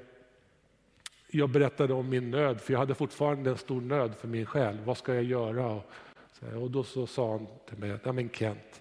jag 1.30 1.50
berättade 1.50 1.94
om 1.94 2.08
min 2.08 2.30
nöd, 2.30 2.60
för 2.60 2.72
jag 2.72 2.80
hade 2.80 2.94
fortfarande 2.94 3.50
en 3.50 3.58
stor 3.58 3.80
nöd 3.80 4.14
för 4.16 4.28
min 4.28 4.46
själ. 4.46 4.78
Vad 4.84 4.96
ska 4.96 5.14
jag 5.14 5.24
göra? 5.24 5.80
Och, 6.54 6.70
då 6.70 6.84
så 6.84 7.06
sa 7.06 7.32
han 7.32 7.46
till 7.68 7.78
mig, 7.78 7.98
ja 8.04 8.12
men 8.12 8.30
Kent, 8.30 8.80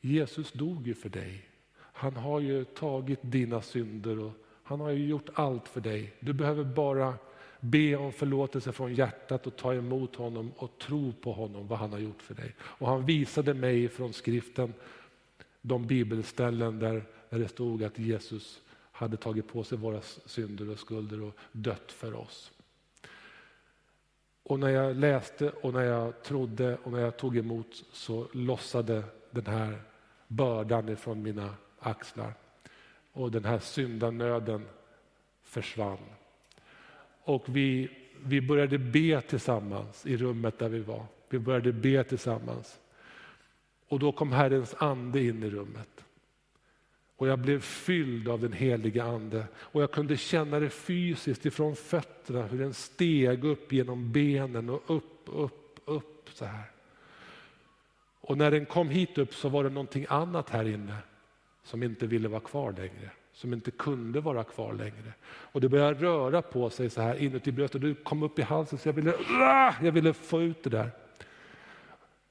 Jesus 0.00 0.52
dog 0.52 0.86
ju 0.86 0.94
för 0.94 1.08
dig. 1.08 1.42
Han 1.80 2.16
har 2.16 2.40
ju 2.40 2.64
tagit 2.64 3.18
dina 3.22 3.62
synder 3.62 4.18
och 4.18 4.32
han 4.62 4.80
har 4.80 4.90
ju 4.90 5.06
gjort 5.06 5.28
allt 5.34 5.68
för 5.68 5.80
dig. 5.80 6.12
Du 6.20 6.32
behöver 6.32 6.64
bara 6.64 7.14
be 7.60 7.96
om 7.96 8.12
förlåtelse 8.12 8.72
från 8.72 8.94
hjärtat 8.94 9.46
och 9.46 9.56
ta 9.56 9.74
emot 9.74 10.16
honom 10.16 10.52
och 10.56 10.78
tro 10.78 11.12
på 11.12 11.32
honom, 11.32 11.66
vad 11.68 11.78
han 11.78 11.92
har 11.92 11.98
gjort 11.98 12.22
för 12.22 12.34
dig. 12.34 12.54
Och 12.60 12.88
han 12.88 13.06
visade 13.06 13.54
mig 13.54 13.88
från 13.88 14.12
skriften 14.12 14.74
de 15.60 15.86
bibelställen 15.86 16.78
där 16.78 17.02
det 17.30 17.48
stod 17.48 17.84
att 17.84 17.98
Jesus 17.98 18.60
hade 18.98 19.16
tagit 19.16 19.48
på 19.48 19.64
sig 19.64 19.78
våra 19.78 20.00
synder 20.02 20.70
och 20.70 20.78
skulder 20.78 21.22
och 21.22 21.34
dött 21.52 21.92
för 21.92 22.14
oss. 22.14 22.52
Och 24.42 24.58
när 24.58 24.68
jag 24.68 24.96
läste 24.96 25.50
och 25.50 25.72
när 25.72 25.84
jag 25.84 26.22
trodde 26.22 26.76
och 26.76 26.92
när 26.92 27.00
jag 27.00 27.16
tog 27.16 27.36
emot 27.36 27.84
så 27.92 28.28
lossade 28.32 29.02
den 29.30 29.46
här 29.46 29.82
bördan 30.28 30.88
ifrån 30.88 31.22
mina 31.22 31.54
axlar. 31.78 32.32
Och 33.12 33.30
den 33.30 33.44
här 33.44 33.58
syndanöden 33.58 34.66
försvann. 35.42 35.98
Och 37.22 37.44
vi, 37.46 37.90
vi 38.24 38.40
började 38.40 38.78
be 38.78 39.20
tillsammans 39.20 40.06
i 40.06 40.16
rummet 40.16 40.58
där 40.58 40.68
vi 40.68 40.80
var. 40.80 41.06
Vi 41.28 41.38
började 41.38 41.72
be 41.72 42.04
tillsammans. 42.04 42.80
Och 43.88 43.98
då 43.98 44.12
kom 44.12 44.32
Herrens 44.32 44.74
ande 44.78 45.22
in 45.22 45.42
i 45.42 45.50
rummet. 45.50 46.04
Och 47.18 47.28
jag 47.28 47.38
blev 47.38 47.60
fylld 47.60 48.28
av 48.28 48.40
den 48.40 48.52
heliga 48.52 49.04
ande 49.04 49.44
och 49.56 49.82
jag 49.82 49.90
kunde 49.90 50.16
känna 50.16 50.60
det 50.60 50.70
fysiskt 50.70 51.46
ifrån 51.46 51.76
fötterna 51.76 52.42
hur 52.42 52.58
den 52.58 52.74
steg 52.74 53.44
upp 53.44 53.72
genom 53.72 54.12
benen 54.12 54.70
och 54.70 54.82
upp, 54.86 55.22
upp, 55.24 55.80
upp 55.84 56.30
så 56.32 56.44
här. 56.44 56.70
Och 58.20 58.38
när 58.38 58.50
den 58.50 58.66
kom 58.66 58.88
hit 58.88 59.18
upp 59.18 59.34
så 59.34 59.48
var 59.48 59.64
det 59.64 59.70
någonting 59.70 60.06
annat 60.08 60.50
här 60.50 60.68
inne 60.68 60.96
som 61.64 61.82
inte 61.82 62.06
ville 62.06 62.28
vara 62.28 62.40
kvar 62.40 62.72
längre, 62.72 63.10
som 63.32 63.52
inte 63.52 63.70
kunde 63.70 64.20
vara 64.20 64.44
kvar 64.44 64.72
längre. 64.72 65.12
Och 65.26 65.60
det 65.60 65.68
började 65.68 66.00
röra 66.00 66.42
på 66.42 66.70
sig 66.70 66.90
så 66.90 67.00
här 67.02 67.14
inuti 67.14 67.52
bröstet, 67.52 67.82
och 67.82 67.88
det 67.88 68.04
kom 68.04 68.22
upp 68.22 68.38
i 68.38 68.42
halsen 68.42 68.78
så 68.78 68.88
jag 68.88 68.92
ville, 68.92 69.14
jag 69.82 69.92
ville 69.92 70.12
få 70.12 70.42
ut 70.42 70.62
det 70.62 70.70
där. 70.70 70.90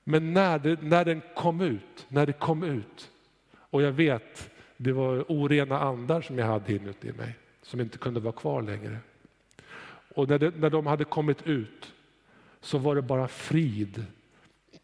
Men 0.03 0.33
när, 0.33 0.59
det, 0.59 0.81
när 0.81 1.05
den 1.05 1.21
kom 1.35 1.61
ut, 1.61 2.05
när 2.07 2.25
det 2.25 2.33
kom 2.33 2.63
ut, 2.63 3.11
och 3.69 3.81
jag 3.81 3.91
vet, 3.91 4.49
det 4.77 4.91
var 4.91 5.25
orena 5.27 5.79
andar 5.79 6.21
som 6.21 6.37
jag 6.37 6.45
hade 6.45 6.73
inuti 6.73 7.13
mig, 7.13 7.35
som 7.61 7.81
inte 7.81 7.97
kunde 7.97 8.19
vara 8.19 8.33
kvar 8.33 8.61
längre. 8.61 8.97
Och 10.15 10.29
när, 10.29 10.39
det, 10.39 10.55
när 10.55 10.69
de 10.69 10.87
hade 10.87 11.03
kommit 11.03 11.47
ut 11.47 11.93
så 12.61 12.77
var 12.77 12.95
det 12.95 13.01
bara 13.01 13.27
frid 13.27 14.05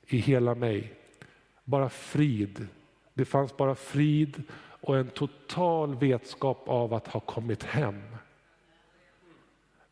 i 0.08 0.17
hela 0.17 0.56
mig. 0.56 0.93
Bara 1.63 1.89
frid. 1.89 2.67
Det 3.13 3.25
fanns 3.25 3.58
bara 3.58 3.75
frid 3.75 4.43
och 4.60 4.97
en 4.97 5.08
total 5.08 5.95
vetskap 5.95 6.63
av 6.65 6.93
att 6.93 7.08
ha 7.08 7.19
kommit 7.19 7.63
hem. 7.63 8.01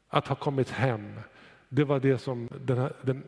Att 0.08 0.28
ha 0.28 0.36
kommit 0.36 0.70
hem, 0.70 1.20
det 1.70 1.84
var 1.84 2.00
det 2.00 2.18
som 2.18 2.50
den, 2.62 2.78
här, 2.78 2.94
den 3.02 3.24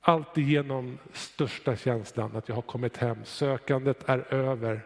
alltigenom 0.00 0.98
största 1.12 1.76
känslan, 1.76 2.36
att 2.36 2.48
jag 2.48 2.54
har 2.54 2.62
kommit 2.62 2.96
hem. 2.96 3.24
Sökandet 3.24 4.08
är 4.08 4.34
över 4.34 4.80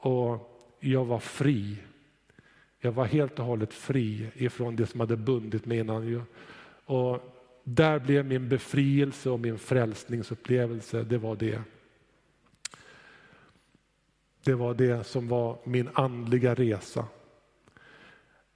och 0.00 0.50
jag 0.80 1.04
var 1.04 1.18
fri. 1.18 1.76
Jag 2.80 2.92
var 2.92 3.04
helt 3.04 3.38
och 3.38 3.44
hållet 3.44 3.74
fri 3.74 4.30
ifrån 4.34 4.76
det 4.76 4.86
som 4.86 5.00
hade 5.00 5.16
bundit 5.16 5.66
mig 5.66 5.78
innan. 5.78 6.22
Och 6.84 7.36
där 7.64 7.98
blev 7.98 8.26
min 8.26 8.48
befrielse 8.48 9.30
och 9.30 9.40
min 9.40 9.58
frälsningsupplevelse, 9.58 11.02
det 11.02 11.18
var 11.18 11.36
det. 11.36 11.62
Det 14.44 14.54
var 14.54 14.74
det 14.74 15.06
som 15.06 15.28
var 15.28 15.58
min 15.64 15.88
andliga 15.94 16.54
resa. 16.54 17.04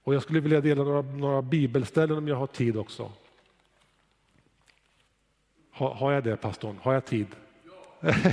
Och 0.02 0.14
jag 0.14 0.22
skulle 0.22 0.40
vilja 0.40 0.60
dela 0.60 0.84
några, 0.84 1.02
några 1.02 1.42
bibelställen 1.42 2.18
om 2.18 2.28
jag 2.28 2.36
har 2.36 2.46
tid 2.46 2.76
också. 2.76 3.12
Ha, 5.70 5.94
har 5.94 6.12
jag 6.12 6.24
det 6.24 6.36
pastorn? 6.36 6.78
Har 6.82 6.94
jag 6.94 7.04
tid? 7.04 7.26
Ja. 8.02 8.32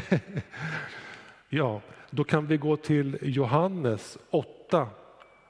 ja, 1.49 1.81
då 2.13 2.23
kan 2.23 2.47
vi 2.47 2.57
gå 2.57 2.77
till 2.77 3.17
Johannes 3.21 4.17
8 4.29 4.89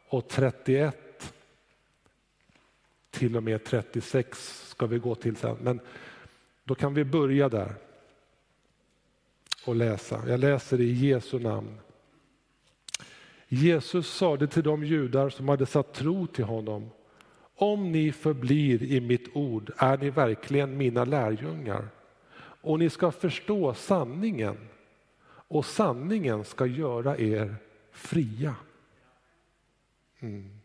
och 0.08 0.28
31 0.28 1.34
till 3.12 3.38
och 3.38 3.44
med 3.44 3.64
36 3.64 4.70
ska 4.70 4.86
vi 4.86 5.00
gå 5.00 5.16
till 5.16 5.36
sen. 5.36 5.58
Men 5.62 5.80
då 6.64 6.76
kan 6.76 6.94
vi 6.94 7.04
börja 7.04 7.50
där 7.50 7.74
och 9.66 9.76
läsa. 9.76 10.22
Jag 10.28 10.40
läser 10.40 10.82
i 10.82 10.92
Jesu 10.92 11.40
namn. 11.40 11.78
Jesus 13.48 14.08
sade 14.08 14.48
till 14.48 14.64
de 14.64 14.84
judar 14.84 15.30
som 15.30 15.50
hade 15.50 15.66
satt 15.66 15.94
tro 15.94 16.28
till 16.28 16.46
honom. 16.46 16.90
Om 17.56 17.92
ni 17.92 18.12
förblir 18.12 18.84
i 18.84 19.02
mitt 19.02 19.36
ord 19.36 19.72
är 19.78 19.98
ni 19.98 20.10
verkligen 20.10 20.78
mina 20.78 21.06
lärjungar 21.06 21.88
och 22.62 22.80
ni 22.80 22.90
ska 22.90 23.12
förstå 23.12 23.74
sanningen 23.74 24.58
och 25.52 25.66
sanningen 25.66 26.46
ska 26.46 26.66
göra 26.66 27.18
er 27.18 27.56
fria. 27.92 28.56
Mm. 30.20 30.60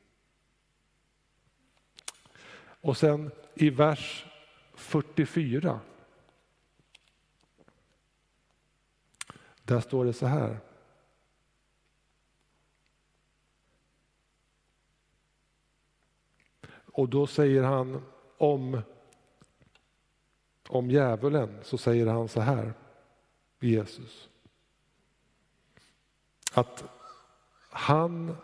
Och 2.81 2.97
sen 2.97 3.31
i 3.55 3.71
vers 3.71 4.27
44. 4.75 5.81
Där 9.63 9.81
står 9.81 10.05
det 10.05 10.13
så 10.13 10.27
här. 10.27 10.59
Och 16.71 17.09
då 17.09 17.27
säger 17.27 17.63
han 17.63 18.03
om, 18.37 18.83
om 20.69 20.91
djävulen, 20.91 21.59
så 21.63 21.79
säger 21.79 22.07
han 22.07 22.29
så 22.29 22.41
här, 22.41 22.75
Jesus. 23.61 24.29
Att 26.57 26.85
han 27.71 28.37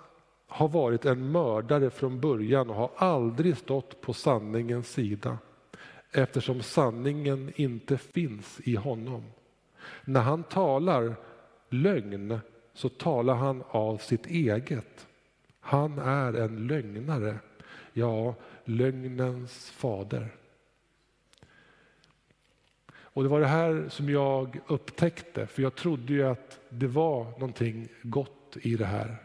har 0.46 0.68
varit 0.68 1.04
en 1.04 1.32
mördare 1.32 1.90
från 1.90 2.20
början 2.20 2.70
och 2.70 2.76
har 2.76 2.90
aldrig 2.96 3.56
stått 3.56 4.00
på 4.00 4.12
sanningens 4.12 4.88
sida 4.88 5.38
eftersom 6.10 6.62
sanningen 6.62 7.52
inte 7.56 7.98
finns 7.98 8.60
i 8.60 8.76
honom. 8.76 9.24
När 10.04 10.20
han 10.20 10.42
talar 10.42 11.14
lögn 11.68 12.40
så 12.74 12.88
talar 12.88 13.34
han 13.34 13.62
av 13.68 13.96
sitt 13.96 14.26
eget. 14.26 15.06
Han 15.60 15.98
är 15.98 16.32
en 16.32 16.66
lögnare, 16.66 17.38
ja, 17.92 18.34
lögnens 18.64 19.70
fader. 19.70 20.28
Och 23.12 23.22
Det 23.22 23.28
var 23.28 23.40
det 23.40 23.46
här 23.46 23.88
som 23.88 24.10
jag 24.10 24.58
upptäckte, 24.66 25.46
för 25.46 25.62
jag 25.62 25.74
trodde 25.74 26.12
ju 26.12 26.22
att 26.22 26.60
det 26.68 26.86
var 26.86 27.24
någonting 27.24 27.88
gott 28.02 28.56
i 28.62 28.76
det 28.76 28.86
här. 28.86 29.16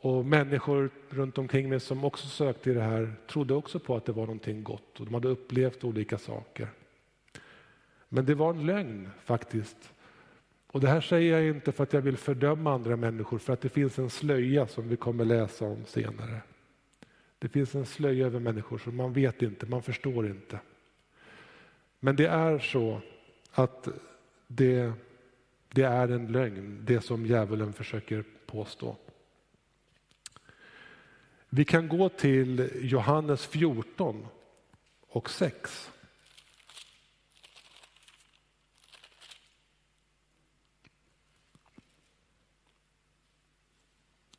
Och 0.00 0.24
människor 0.24 0.90
runt 1.08 1.38
omkring 1.38 1.68
mig 1.68 1.80
som 1.80 2.04
också 2.04 2.28
sökte 2.28 2.70
i 2.70 2.74
det 2.74 2.82
här 2.82 3.14
trodde 3.26 3.54
också 3.54 3.78
på 3.78 3.96
att 3.96 4.04
det 4.04 4.12
var 4.12 4.26
någonting 4.26 4.62
gott 4.62 5.00
och 5.00 5.06
de 5.06 5.14
hade 5.14 5.28
upplevt 5.28 5.84
olika 5.84 6.18
saker. 6.18 6.68
Men 8.08 8.24
det 8.24 8.34
var 8.34 8.50
en 8.50 8.66
lögn 8.66 9.10
faktiskt. 9.24 9.92
Och 10.66 10.80
det 10.80 10.88
här 10.88 11.00
säger 11.00 11.38
jag 11.38 11.56
inte 11.56 11.72
för 11.72 11.82
att 11.82 11.92
jag 11.92 12.00
vill 12.00 12.16
fördöma 12.16 12.72
andra 12.72 12.96
människor, 12.96 13.38
för 13.38 13.52
att 13.52 13.60
det 13.60 13.68
finns 13.68 13.98
en 13.98 14.10
slöja 14.10 14.66
som 14.66 14.88
vi 14.88 14.96
kommer 14.96 15.24
läsa 15.24 15.64
om 15.64 15.84
senare. 15.84 16.40
Det 17.38 17.48
finns 17.48 17.74
en 17.74 17.86
slöja 17.86 18.26
över 18.26 18.40
människor 18.40 18.78
som 18.78 18.96
man 18.96 19.12
vet 19.12 19.42
inte, 19.42 19.66
man 19.66 19.82
förstår 19.82 20.26
inte. 20.26 20.58
Men 22.00 22.16
det 22.16 22.26
är 22.26 22.58
så 22.58 23.00
att 23.50 23.88
det, 24.46 24.92
det 25.68 25.82
är 25.82 26.08
en 26.08 26.32
lögn, 26.32 26.84
det 26.84 27.00
som 27.00 27.26
djävulen 27.26 27.72
försöker 27.72 28.24
påstå. 28.46 28.96
Vi 31.48 31.64
kan 31.64 31.88
gå 31.88 32.08
till 32.08 32.70
Johannes 32.80 33.46
14 33.46 34.26
och 35.08 35.30
6. 35.30 35.90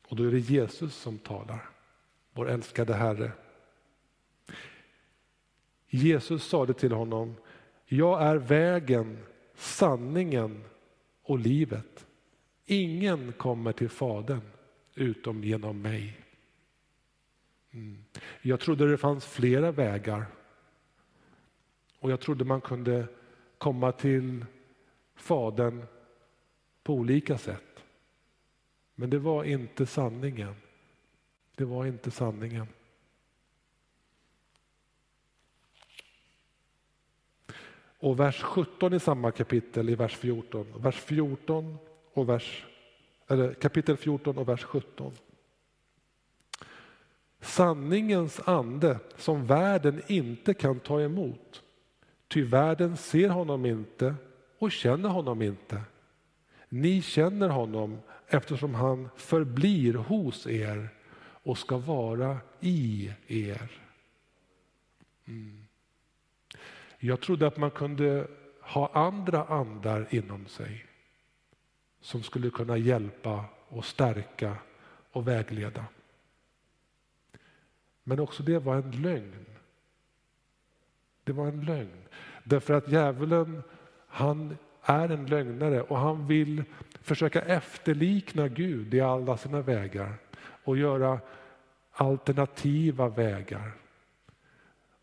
Och 0.08 0.16
då 0.16 0.24
är 0.24 0.30
det 0.30 0.38
Jesus 0.38 0.94
som 0.94 1.18
talar, 1.18 1.70
vår 2.32 2.50
älskade 2.50 2.94
Herre. 2.94 3.32
Jesus 5.88 6.44
sade 6.48 6.74
till 6.74 6.92
honom, 6.92 7.36
jag 7.96 8.22
är 8.22 8.36
vägen, 8.36 9.18
sanningen 9.54 10.64
och 11.22 11.38
livet. 11.38 12.06
Ingen 12.66 13.32
kommer 13.32 13.72
till 13.72 13.88
Fadern 13.88 14.40
utom 14.94 15.44
genom 15.44 15.82
mig. 15.82 16.20
Mm. 17.70 18.04
Jag 18.42 18.60
trodde 18.60 18.90
det 18.90 18.98
fanns 18.98 19.26
flera 19.26 19.72
vägar. 19.72 20.26
Och 21.98 22.10
jag 22.10 22.20
trodde 22.20 22.44
man 22.44 22.60
kunde 22.60 23.06
komma 23.58 23.92
till 23.92 24.44
Fadern 25.14 25.84
på 26.82 26.94
olika 26.94 27.38
sätt. 27.38 27.84
Men 28.94 29.10
det 29.10 29.18
var 29.18 29.44
inte 29.44 29.86
sanningen. 29.86 30.54
Det 31.56 31.64
var 31.64 31.86
inte 31.86 32.10
sanningen. 32.10 32.66
Och 38.02 38.20
vers 38.20 38.42
17 38.42 38.94
i 38.94 39.00
samma 39.00 39.30
kapitel, 39.30 39.88
i 39.88 39.94
vers 39.94 40.16
14. 40.16 40.66
Vers 40.76 40.96
14 40.96 41.78
och 42.12 42.28
vers, 42.28 42.66
eller 43.28 43.54
kapitel 43.54 43.96
14 43.96 44.38
och 44.38 44.48
vers 44.48 44.62
17. 44.62 45.12
Sanningens 47.40 48.40
ande 48.44 48.98
som 49.16 49.46
världen 49.46 50.02
inte 50.06 50.54
kan 50.54 50.80
ta 50.80 51.00
emot. 51.00 51.62
Ty 52.28 52.44
världen 52.44 52.96
ser 52.96 53.28
honom 53.28 53.66
inte 53.66 54.14
och 54.58 54.72
känner 54.72 55.08
honom 55.08 55.42
inte. 55.42 55.82
Ni 56.68 57.02
känner 57.02 57.48
honom 57.48 57.98
eftersom 58.28 58.74
han 58.74 59.08
förblir 59.16 59.94
hos 59.94 60.46
er 60.46 60.88
och 61.22 61.58
ska 61.58 61.78
vara 61.78 62.38
i 62.60 63.12
er. 63.26 63.70
Mm. 65.24 65.61
Jag 67.04 67.20
trodde 67.20 67.46
att 67.46 67.56
man 67.56 67.70
kunde 67.70 68.26
ha 68.60 68.90
andra 68.94 69.44
andar 69.44 70.06
inom 70.10 70.46
sig 70.46 70.86
som 72.00 72.22
skulle 72.22 72.50
kunna 72.50 72.76
hjälpa 72.76 73.44
och 73.68 73.84
stärka 73.84 74.56
och 75.12 75.28
vägleda. 75.28 75.84
Men 78.02 78.20
också 78.20 78.42
det 78.42 78.58
var 78.58 78.76
en 78.76 78.90
lögn. 78.90 79.46
Det 81.24 81.32
var 81.32 81.46
en 81.46 81.64
lögn. 81.64 82.02
Därför 82.44 82.74
att 82.74 82.88
djävulen, 82.88 83.62
han 84.08 84.56
är 84.82 85.08
en 85.08 85.26
lögnare 85.26 85.82
och 85.82 85.98
han 85.98 86.26
vill 86.26 86.64
försöka 87.00 87.42
efterlikna 87.42 88.48
Gud 88.48 88.94
i 88.94 89.00
alla 89.00 89.36
sina 89.36 89.60
vägar 89.60 90.14
och 90.64 90.76
göra 90.76 91.20
alternativa 91.92 93.08
vägar. 93.08 93.81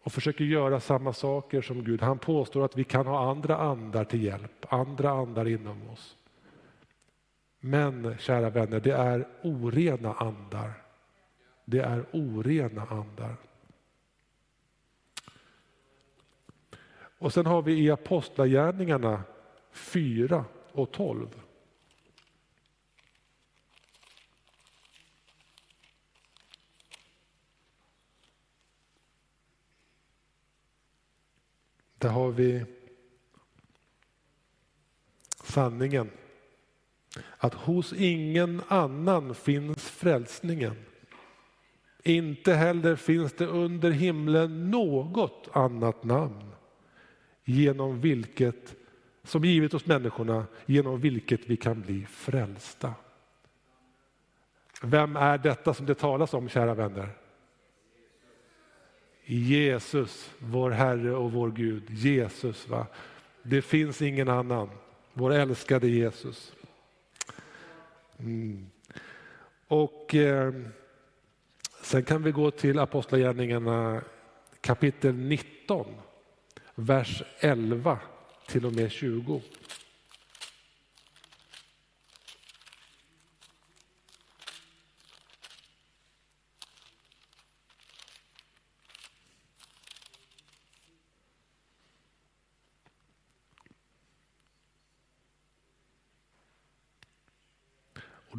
Och 0.03 0.11
försöker 0.11 0.43
göra 0.43 0.79
samma 0.79 1.13
saker 1.13 1.61
som 1.61 1.83
Gud. 1.83 2.01
Han 2.01 2.19
påstår 2.19 2.65
att 2.65 2.77
vi 2.77 2.83
kan 2.83 3.07
ha 3.07 3.29
andra 3.31 3.57
andar 3.57 4.03
till 4.03 4.23
hjälp, 4.23 4.65
andra 4.73 5.09
andar 5.09 5.47
inom 5.47 5.89
oss. 5.89 6.17
Men 7.59 8.17
kära 8.17 8.49
vänner, 8.49 8.79
det 8.79 8.91
är 8.91 9.27
orena 9.43 10.13
andar. 10.13 10.71
Det 11.65 11.79
är 11.79 12.05
orena 12.11 12.85
andar. 12.89 13.35
Och 17.19 17.33
sen 17.33 17.45
har 17.45 17.61
vi 17.61 17.83
i 17.83 17.91
Apostlagärningarna 17.91 19.23
4 19.71 20.45
och 20.71 20.91
12. 20.91 21.27
Där 31.99 32.09
har 32.09 32.31
vi 32.31 32.65
sanningen. 35.43 36.09
Att 37.37 37.53
hos 37.53 37.93
ingen 37.93 38.61
annan 38.67 39.35
finns 39.35 39.89
frälsningen. 39.89 40.75
Inte 42.03 42.53
heller 42.53 42.95
finns 42.95 43.33
det 43.33 43.45
under 43.45 43.91
himlen 43.91 44.71
något 44.71 45.49
annat 45.53 46.03
namn 46.03 46.51
genom 47.43 48.01
vilket, 48.01 48.75
som 49.23 49.45
givit 49.45 49.73
oss 49.73 49.85
människorna, 49.85 50.45
genom 50.65 50.99
vilket 50.99 51.45
vi 51.45 51.57
kan 51.57 51.81
bli 51.81 52.05
frälsta. 52.05 52.93
Vem 54.81 55.15
är 55.15 55.37
detta 55.37 55.73
som 55.73 55.85
det 55.85 55.95
talas 55.95 56.33
om, 56.33 56.49
kära 56.49 56.73
vänner? 56.73 57.09
Jesus, 59.35 60.31
vår 60.39 60.71
Herre 60.71 61.11
och 61.11 61.31
vår 61.31 61.51
Gud. 61.51 61.83
Jesus, 61.89 62.67
va? 62.67 62.87
Det 63.43 63.61
finns 63.61 64.01
ingen 64.01 64.29
annan. 64.29 64.69
Vår 65.13 65.33
älskade 65.33 65.87
Jesus. 65.87 66.53
Mm. 68.19 68.69
Och 69.67 70.15
eh, 70.15 70.53
Sen 71.89 72.03
kan 72.03 72.23
vi 72.23 72.31
gå 72.31 72.51
till 72.51 72.79
Apostlagärningarna 72.79 74.01
kapitel 74.61 75.15
19, 75.15 75.85
vers 76.75 77.23
11 77.39 77.99
till 78.47 78.65
och 78.65 78.73
med 78.73 78.91
20. 78.91 79.41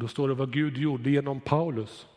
Då 0.01 0.07
står 0.07 0.27
det 0.27 0.33
vad 0.33 0.53
Gud 0.53 0.77
gjorde 0.77 1.09
genom 1.09 1.41
Paulus. 1.41 2.07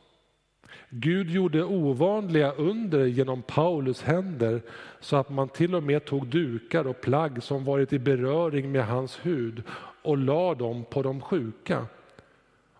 Gud 0.88 1.30
gjorde 1.30 1.64
ovanliga 1.64 2.52
under 2.52 3.06
genom 3.06 3.42
Paulus 3.42 4.02
händer 4.02 4.62
så 5.00 5.16
att 5.16 5.30
man 5.30 5.48
till 5.48 5.74
och 5.74 5.82
med 5.82 6.04
tog 6.04 6.26
dukar 6.26 6.86
och 6.86 7.00
plagg 7.00 7.42
som 7.42 7.64
varit 7.64 7.92
i 7.92 7.98
beröring 7.98 8.72
med 8.72 8.86
hans 8.86 9.26
hud 9.26 9.62
och 10.02 10.18
la 10.18 10.54
dem 10.54 10.84
på 10.90 11.02
de 11.02 11.20
sjuka. 11.20 11.86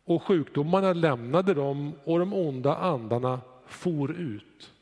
Och 0.04 0.22
sjukdomarna 0.22 0.92
lämnade 0.92 1.54
dem 1.54 1.92
och 2.04 2.18
de 2.18 2.32
onda 2.32 2.76
andarna 2.76 3.40
for 3.66 4.10
ut. 4.10 4.72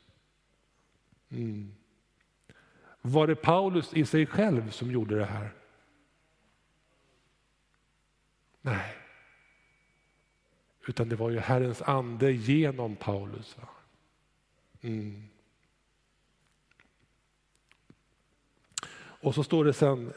Mm. 1.29 1.71
Var 3.01 3.27
det 3.27 3.35
Paulus 3.35 3.93
i 3.93 4.05
sig 4.05 4.25
själv 4.25 4.69
som 4.69 4.91
gjorde 4.91 5.15
det 5.15 5.25
här? 5.25 5.53
Nej. 8.61 9.02
Utan 10.87 11.09
det 11.09 11.15
var 11.15 11.29
ju 11.29 11.39
Herrens 11.39 11.81
ande 11.81 12.31
genom 12.31 12.95
Paulus. 12.95 13.57
Mm. 14.81 15.23
Och 18.95 19.35
så 19.35 19.43
står 19.43 19.65
det 19.65 19.73
sen 19.73 20.13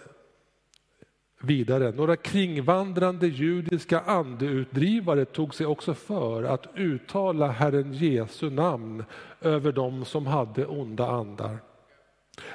vidare, 1.40 1.92
några 1.92 2.16
kringvandrande 2.16 3.26
judiska 3.26 4.00
andeutdrivare 4.00 5.24
tog 5.24 5.55
sig 5.55 5.66
också 5.66 5.94
för 5.94 6.44
att 6.44 6.66
uttala 6.74 7.48
Herren 7.48 7.92
Jesu 7.92 8.50
namn 8.50 9.05
över 9.40 9.72
dem 9.72 10.05
som 10.05 10.26
hade 10.26 10.66
onda 10.66 11.07
andar. 11.07 11.59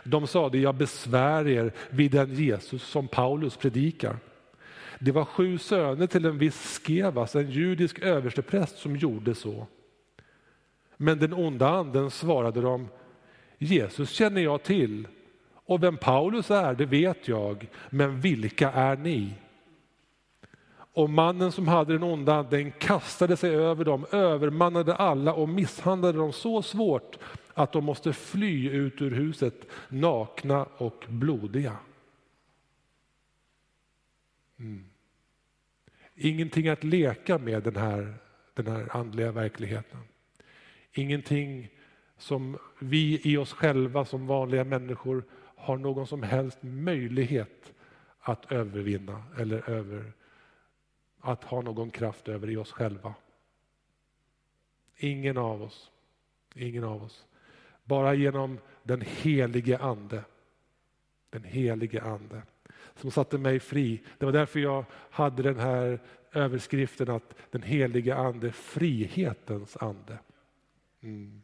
De 0.04 0.28
sade, 0.28 0.58
jag 0.58 0.76
besvär 0.76 1.47
er 1.47 1.74
vid 1.89 2.12
den 2.12 2.36
Jesus 2.36 2.84
som 2.84 3.08
Paulus 3.08 3.58
predikar. 3.58 4.17
Det 5.04 5.12
var 5.12 5.26
sju 5.26 5.58
söner 5.58 6.08
till 6.08 6.26
en 6.26 6.38
viss 6.38 6.82
Skevas, 6.86 7.36
en 7.36 7.52
judisk 7.52 8.00
överstepräst, 8.00 8.78
som 8.78 8.96
gjorde 8.96 9.36
så. 9.36 9.68
Men 10.98 11.20
den 11.20 11.34
onda 11.34 11.70
anden 11.70 12.12
svarade 12.12 12.62
dem, 12.62 12.88
Jesus 13.58 14.10
känner 14.10 14.42
jag 14.42 14.64
till 14.64 15.08
och 15.54 15.84
vem 15.84 15.98
Paulus 15.98 16.52
är, 16.52 16.74
det 16.74 16.86
vet 16.86 17.28
jag, 17.28 17.68
men 17.90 18.22
vilka 18.22 18.72
är 18.72 18.98
ni? 18.98 19.34
Och 20.94 21.10
mannen 21.10 21.52
som 21.52 21.68
hade 21.68 21.94
den 21.94 22.04
onda 22.04 22.36
anden 22.36 22.72
kastade 22.72 23.38
sig 23.38 23.56
över 23.56 23.86
dem, 23.86 24.06
övermannade 24.12 24.96
alla 24.96 25.34
och 25.34 25.50
misshandlade 25.50 26.18
dem 26.18 26.34
så 26.34 26.62
svårt 26.62 27.18
att 27.54 27.72
de 27.72 27.84
måste 27.84 28.14
fly 28.14 28.70
ut 28.70 29.02
ur 29.02 29.12
huset 29.12 29.68
nakna 29.90 30.66
och 30.78 31.06
blodiga. 31.08 31.78
Mm. 34.60 34.90
Ingenting 36.15 36.67
att 36.67 36.84
leka 36.84 37.38
med 37.38 37.63
den 37.63 37.76
här, 37.76 38.13
den 38.54 38.67
här 38.67 38.95
andliga 38.95 39.32
verkligheten. 39.32 40.00
Ingenting 40.93 41.69
som 42.17 42.58
vi 42.80 43.21
i 43.24 43.38
oss 43.38 43.54
själva 43.54 44.06
som 44.06 44.28
vanliga 44.28 44.63
människor 44.63 45.24
har 45.56 45.78
någon 45.78 46.08
som 46.08 46.24
helst 46.24 46.58
möjlighet 46.62 47.74
att 48.19 48.52
övervinna 48.52 49.24
eller 49.38 49.69
över, 49.69 50.13
att 51.19 51.43
ha 51.43 51.62
någon 51.62 51.91
kraft 51.91 52.28
över 52.28 52.50
i 52.50 52.58
oss 52.58 52.71
själva. 52.71 53.13
Ingen 54.97 55.38
av 55.38 55.63
oss. 55.63 55.91
Ingen 56.56 56.84
av 56.84 57.04
oss. 57.04 57.26
Bara 57.84 58.13
genom 58.13 58.60
den 58.84 59.02
helige 59.02 59.78
Ande. 59.78 60.24
Den 61.30 61.43
helige 61.43 62.02
Ande 62.02 62.41
som 62.95 63.12
satte 63.12 63.38
mig 63.38 63.60
fri. 63.60 64.04
Det 64.17 64.25
var 64.25 64.34
därför 64.34 64.60
jag 64.60 64.86
hade 65.10 65.43
den 65.43 65.60
här 65.60 65.99
överskriften 66.32 67.10
att 67.10 67.36
den 67.51 67.62
helige 67.62 68.15
ande, 68.15 68.51
frihetens 68.51 69.77
ande. 69.77 70.17
Mm. 71.01 71.41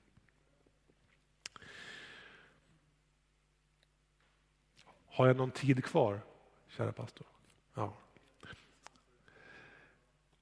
Har 5.05 5.27
jag 5.27 5.35
någon 5.35 5.51
tid 5.51 5.83
kvar, 5.83 6.19
kära 6.67 6.91
pastor? 6.91 7.27
Ja. 7.73 7.93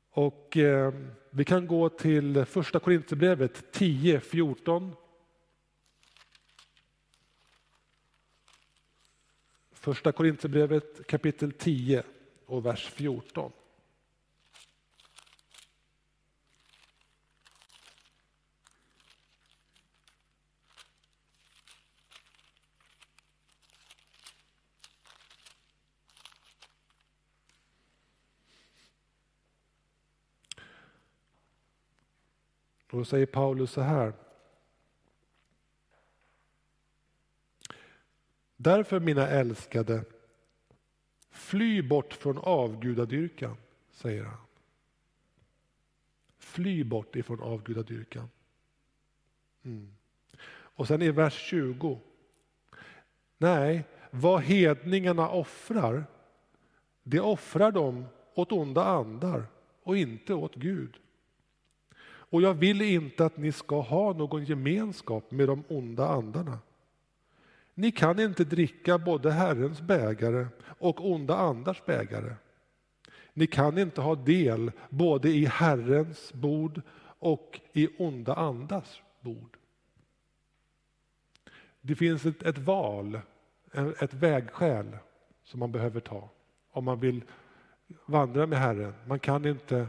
Och 0.09 0.57
eh, 0.57 0.93
vi 1.29 1.45
kan 1.45 1.67
gå 1.67 1.89
till 1.89 2.45
första 2.45 2.79
Korinthierbrevet 2.79 3.71
10, 3.71 4.19
14. 4.19 4.95
Första 9.85 10.11
Korinthierbrevet 10.11 11.07
kapitel 11.07 11.51
10 11.51 12.03
och 12.45 12.65
vers 12.65 12.89
14. 12.89 13.51
Och 32.91 32.97
då 32.97 33.05
säger 33.05 33.25
Paulus 33.25 33.71
så 33.71 33.81
här. 33.81 34.24
Därför 38.57 38.99
mina 38.99 39.27
älskade, 39.27 40.03
fly 41.31 41.81
bort 41.81 42.13
från 42.13 42.37
avgudadyrkan, 42.37 43.57
säger 43.91 44.23
han. 44.23 44.37
Fly 46.37 46.83
bort 46.83 47.15
ifrån 47.15 47.41
avgudadyrkan. 47.41 48.29
Mm. 49.63 49.95
Och 50.47 50.87
sen 50.87 51.01
i 51.01 51.11
vers 51.11 51.33
20. 51.33 51.99
Nej, 53.37 53.83
vad 54.11 54.41
hedningarna 54.41 55.29
offrar, 55.29 56.05
det 57.03 57.19
offrar 57.19 57.71
de 57.71 58.05
åt 58.33 58.51
onda 58.51 58.83
andar 58.83 59.47
och 59.83 59.97
inte 59.97 60.33
åt 60.33 60.55
Gud. 60.55 60.97
Och 62.03 62.41
jag 62.41 62.53
vill 62.53 62.81
inte 62.81 63.25
att 63.25 63.37
ni 63.37 63.51
ska 63.51 63.81
ha 63.81 64.13
någon 64.13 64.43
gemenskap 64.45 65.31
med 65.31 65.47
de 65.47 65.63
onda 65.67 66.07
andarna. 66.07 66.59
Ni 67.75 67.91
kan 67.91 68.19
inte 68.19 68.43
dricka 68.43 68.97
både 68.97 69.31
Herrens 69.31 69.81
bägare 69.81 70.47
och 70.63 71.11
onda 71.11 71.35
andars 71.35 71.85
bägare. 71.85 72.35
Ni 73.33 73.47
kan 73.47 73.77
inte 73.77 74.01
ha 74.01 74.15
del 74.15 74.71
både 74.89 75.29
i 75.29 75.45
Herrens 75.45 76.33
bord 76.33 76.81
och 77.19 77.59
i 77.73 77.89
onda 77.97 78.33
andars 78.33 79.01
bord. 79.21 79.57
Det 81.81 81.95
finns 81.95 82.25
ett, 82.25 82.43
ett 82.43 82.57
val, 82.57 83.19
ett 83.99 84.13
vägskäl 84.13 84.97
som 85.43 85.59
man 85.59 85.71
behöver 85.71 85.99
ta 85.99 86.29
om 86.71 86.85
man 86.85 86.99
vill 86.99 87.23
vandra 88.05 88.47
med 88.47 88.59
Herren. 88.59 88.93
Man 89.07 89.19
kan 89.19 89.45
inte, 89.45 89.87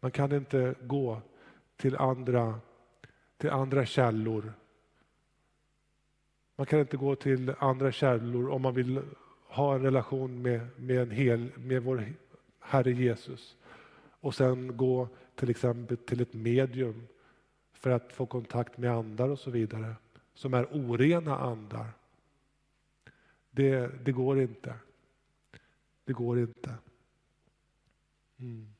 man 0.00 0.10
kan 0.10 0.32
inte 0.32 0.74
gå 0.80 1.20
till 1.76 1.96
andra, 1.96 2.60
till 3.36 3.50
andra 3.50 3.86
källor. 3.86 4.52
Man 6.58 6.66
kan 6.66 6.80
inte 6.80 6.96
gå 6.96 7.16
till 7.16 7.54
andra 7.58 7.92
källor 7.92 8.50
om 8.50 8.62
man 8.62 8.74
vill 8.74 9.02
ha 9.48 9.74
en 9.74 9.82
relation 9.82 10.42
med, 10.42 10.68
med, 10.76 10.98
en 10.98 11.10
hel, 11.10 11.58
med 11.58 11.82
vår 11.82 12.12
Herre 12.60 12.92
Jesus 12.92 13.56
och 14.20 14.34
sen 14.34 14.76
gå 14.76 15.08
till 15.34 15.50
exempel 15.50 15.96
till 15.96 16.20
ett 16.20 16.34
medium 16.34 17.06
för 17.72 17.90
att 17.90 18.12
få 18.12 18.26
kontakt 18.26 18.78
med 18.78 18.92
andar 18.92 19.28
och 19.28 19.38
så 19.38 19.50
vidare 19.50 19.94
som 20.34 20.54
är 20.54 20.64
orena 20.64 21.38
andar. 21.38 21.86
Det, 23.50 23.90
det 24.04 24.12
går 24.12 24.40
inte. 24.40 24.74
Det 26.04 26.12
går 26.12 26.38
inte. 26.38 26.74
Mm. 28.38 28.74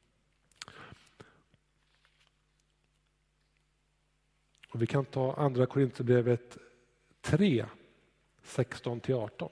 Och 4.68 4.82
vi 4.82 4.86
kan 4.86 5.04
ta 5.04 5.34
andra 5.34 5.66
Korinthierbrevet 5.66 6.58
3, 7.28 7.66
16-18. 8.44 9.48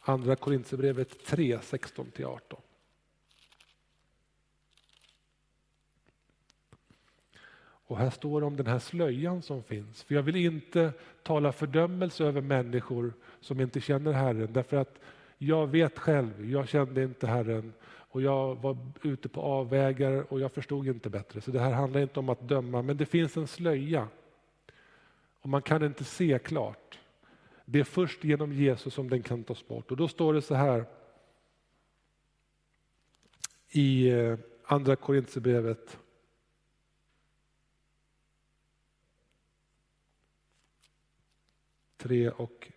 Andra 0.00 0.36
Korintierbrevet 0.36 1.24
3, 1.24 1.56
16-18. 1.56 2.40
Och 7.62 7.98
här 7.98 8.10
står 8.10 8.40
det 8.40 8.46
om 8.46 8.56
den 8.56 8.66
här 8.66 8.78
slöjan 8.78 9.42
som 9.42 9.62
finns. 9.62 10.02
För 10.02 10.14
jag 10.14 10.22
vill 10.22 10.36
inte 10.36 10.92
tala 11.22 11.52
fördömelse 11.52 12.24
över 12.24 12.40
människor 12.40 13.12
som 13.40 13.60
inte 13.60 13.80
känner 13.80 14.12
Herren. 14.12 14.52
Därför 14.52 14.76
att 14.76 14.98
jag 15.38 15.66
vet 15.66 15.98
själv, 15.98 16.50
jag 16.50 16.68
kände 16.68 17.02
inte 17.02 17.26
Herren 17.26 17.72
och 17.84 18.22
jag 18.22 18.54
var 18.54 18.76
ute 19.02 19.28
på 19.28 19.40
avvägar 19.40 20.32
och 20.32 20.40
jag 20.40 20.52
förstod 20.52 20.86
inte 20.86 21.10
bättre. 21.10 21.40
Så 21.40 21.50
det 21.50 21.60
här 21.60 21.72
handlar 21.72 22.00
inte 22.00 22.20
om 22.20 22.28
att 22.28 22.48
döma, 22.48 22.82
men 22.82 22.96
det 22.96 23.06
finns 23.06 23.36
en 23.36 23.46
slöja 23.46 24.08
och 25.40 25.48
man 25.48 25.62
kan 25.62 25.84
inte 25.84 26.04
se 26.04 26.38
klart. 26.38 26.98
Det 27.64 27.80
är 27.80 27.84
först 27.84 28.24
genom 28.24 28.52
Jesus 28.52 28.94
som 28.94 29.10
den 29.10 29.22
kan 29.22 29.44
tas 29.44 29.68
bort. 29.68 29.90
Och 29.90 29.96
då 29.96 30.08
står 30.08 30.34
det 30.34 30.42
så 30.42 30.54
här 30.54 30.84
i 33.68 34.08
eh, 34.08 34.38
Andra 34.64 34.96
Korintierbrevet 34.96 35.98
tre 41.96 42.30
och 42.30 42.72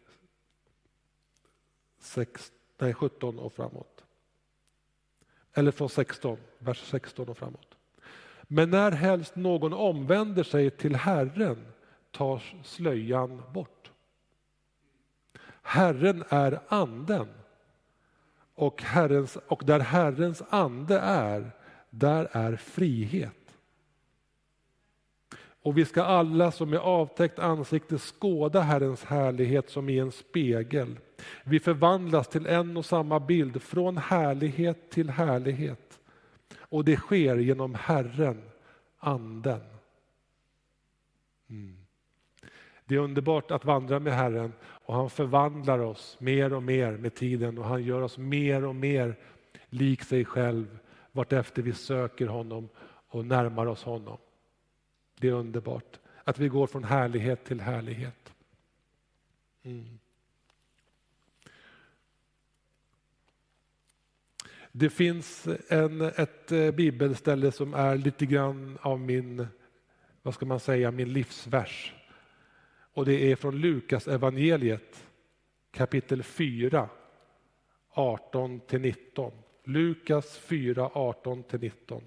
sex, 2.00 2.52
nej, 2.78 2.94
17 2.94 3.40
och 3.40 3.54
framåt. 3.54 4.04
Eller 5.54 5.72
från 5.72 5.90
16, 5.90 6.38
vers 6.60 6.90
16 6.90 7.30
och 7.30 7.38
framåt. 7.38 7.76
Men 8.44 8.70
när 8.70 8.92
helst 8.92 9.36
någon 9.36 9.74
omvänder 9.74 10.44
sig 10.44 10.72
till 10.72 10.96
Herren 10.96 11.73
tas 12.14 12.42
slöjan 12.64 13.42
bort. 13.54 13.92
Herren 15.62 16.24
är 16.30 16.60
anden 16.68 17.28
och, 18.56 18.82
herrens, 18.82 19.38
och 19.48 19.64
där 19.66 19.80
Herrens 19.80 20.44
ande 20.50 21.00
är, 21.00 21.52
där 21.90 22.30
är 22.32 22.56
frihet. 22.56 23.58
Och 25.64 25.78
vi 25.78 25.86
ska 25.86 26.04
alla 26.04 26.52
som 26.52 26.70
med 26.70 26.80
avtäckt 26.80 27.40
ansikte 27.40 27.98
skåda 27.98 28.62
Herrens 28.62 29.04
härlighet 29.04 29.70
som 29.70 29.90
i 29.90 30.00
en 30.00 30.12
spegel. 30.12 31.00
Vi 31.44 31.60
förvandlas 31.60 32.28
till 32.28 32.48
en 32.48 32.78
och 32.78 32.86
samma 32.86 33.20
bild, 33.20 33.62
från 33.62 33.98
härlighet 33.98 34.90
till 34.90 35.10
härlighet. 35.10 36.00
Och 36.58 36.86
det 36.86 36.98
sker 36.98 37.36
genom 37.36 37.76
Herren, 37.76 38.42
Anden. 39.00 39.62
Mm. 41.50 41.83
Det 42.94 42.98
är 42.98 43.02
underbart 43.02 43.52
att 43.52 43.66
vandra 43.66 44.00
med 44.00 44.14
Herren 44.14 44.54
och 44.64 44.96
han 44.96 45.10
förvandlar 45.10 45.80
oss 45.80 46.18
mer 46.20 46.54
och 46.54 46.64
mer 46.64 46.92
med 46.92 47.16
tiden 47.16 47.58
och 47.58 47.66
han 47.66 47.84
gör 47.84 48.02
oss 48.02 48.18
mer 48.18 48.66
och 48.66 48.76
mer 48.76 49.16
lik 49.70 50.04
sig 50.04 50.26
själv 50.26 50.80
vartefter 51.12 51.62
vi 51.62 51.74
söker 51.74 52.28
honom 52.28 52.70
och 53.08 53.26
närmar 53.26 53.66
oss 53.66 53.84
honom. 53.84 54.18
Det 55.20 55.28
är 55.28 55.32
underbart 55.32 56.00
att 56.24 56.40
vi 56.40 56.48
går 56.48 56.68
från 56.68 56.84
härlighet 56.84 57.46
till 57.46 57.62
härlighet. 57.62 58.34
Mm. 59.64 60.00
Det 64.72 64.90
finns 64.90 65.48
en, 65.68 66.02
ett 66.02 66.52
eh, 66.52 66.72
bibelställe 66.72 67.52
som 67.52 67.74
är 67.74 67.98
lite 67.98 68.26
grann 68.26 68.78
av 68.82 69.00
min, 69.00 69.48
vad 70.22 70.34
ska 70.34 70.46
man 70.46 70.60
säga, 70.60 70.92
min 70.92 71.14
livsvers. 71.14 71.94
Och 72.94 73.06
det 73.06 73.32
är 73.32 73.36
från 73.36 73.58
Lukas 73.58 74.08
evangeliet 74.08 75.08
kapitel 75.72 76.24
4, 76.24 76.90
18 77.90 78.62
19. 78.70 79.32
Lukas 79.64 80.38
4, 80.38 80.90
18 80.94 81.44
19. 81.52 82.04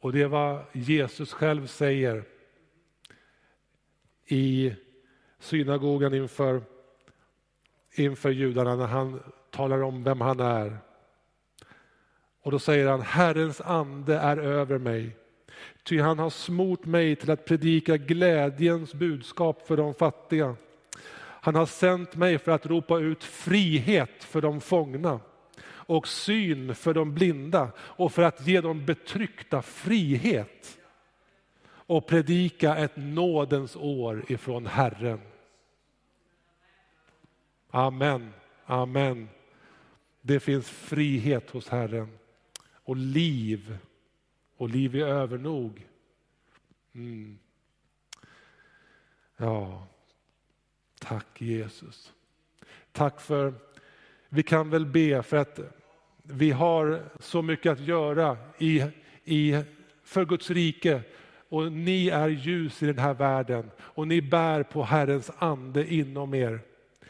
Och 0.00 0.12
det 0.12 0.22
är 0.22 0.28
vad 0.28 0.64
Jesus 0.72 1.32
själv 1.32 1.66
säger 1.66 2.24
i 4.26 4.74
synagogan 5.38 6.14
inför, 6.14 6.62
inför 7.94 8.30
judarna 8.30 8.76
när 8.76 8.86
han 8.86 9.22
talar 9.50 9.82
om 9.82 10.04
vem 10.04 10.20
han 10.20 10.40
är. 10.40 10.78
Och 12.48 12.52
då 12.52 12.58
säger 12.58 12.86
han, 12.86 13.00
Herrens 13.00 13.60
ande 13.60 14.18
är 14.18 14.36
över 14.36 14.78
mig, 14.78 15.16
ty 15.82 16.00
han 16.00 16.18
har 16.18 16.30
smort 16.30 16.84
mig 16.84 17.16
till 17.16 17.30
att 17.30 17.44
predika 17.44 17.96
glädjens 17.96 18.94
budskap 18.94 19.66
för 19.66 19.76
de 19.76 19.94
fattiga. 19.94 20.56
Han 21.18 21.54
har 21.54 21.66
sänt 21.66 22.16
mig 22.16 22.38
för 22.38 22.52
att 22.52 22.66
ropa 22.66 22.98
ut 22.98 23.24
frihet 23.24 24.24
för 24.24 24.40
de 24.40 24.60
fångna 24.60 25.20
och 25.64 26.08
syn 26.08 26.74
för 26.74 26.94
de 26.94 27.14
blinda 27.14 27.70
och 27.78 28.12
för 28.12 28.22
att 28.22 28.46
ge 28.46 28.60
de 28.60 28.84
betryckta 28.86 29.62
frihet 29.62 30.78
och 31.70 32.06
predika 32.06 32.76
ett 32.76 32.96
nådens 32.96 33.76
år 33.76 34.24
ifrån 34.28 34.66
Herren. 34.66 35.20
Amen, 37.70 38.32
amen. 38.66 39.28
Det 40.20 40.40
finns 40.40 40.70
frihet 40.70 41.50
hos 41.50 41.68
Herren 41.68 42.18
och 42.88 42.96
liv 42.96 43.78
och 44.56 44.68
liv 44.68 44.96
i 44.96 45.00
övernog. 45.00 45.86
Mm. 46.94 47.38
Ja, 49.36 49.86
tack 51.00 51.40
Jesus. 51.40 52.12
Tack 52.92 53.20
för, 53.20 53.54
vi 54.28 54.42
kan 54.42 54.70
väl 54.70 54.86
be 54.86 55.22
för 55.22 55.36
att 55.36 55.60
vi 56.22 56.50
har 56.50 57.02
så 57.20 57.42
mycket 57.42 57.72
att 57.72 57.80
göra 57.80 58.36
i, 58.58 58.84
i, 59.24 59.62
för 60.02 60.24
Guds 60.24 60.50
rike 60.50 61.02
och 61.48 61.72
ni 61.72 62.08
är 62.08 62.28
ljus 62.28 62.82
i 62.82 62.86
den 62.86 62.98
här 62.98 63.14
världen 63.14 63.70
och 63.78 64.08
ni 64.08 64.22
bär 64.22 64.62
på 64.62 64.82
Herrens 64.82 65.30
ande 65.38 65.94
inom 65.94 66.34
er. 66.34 66.60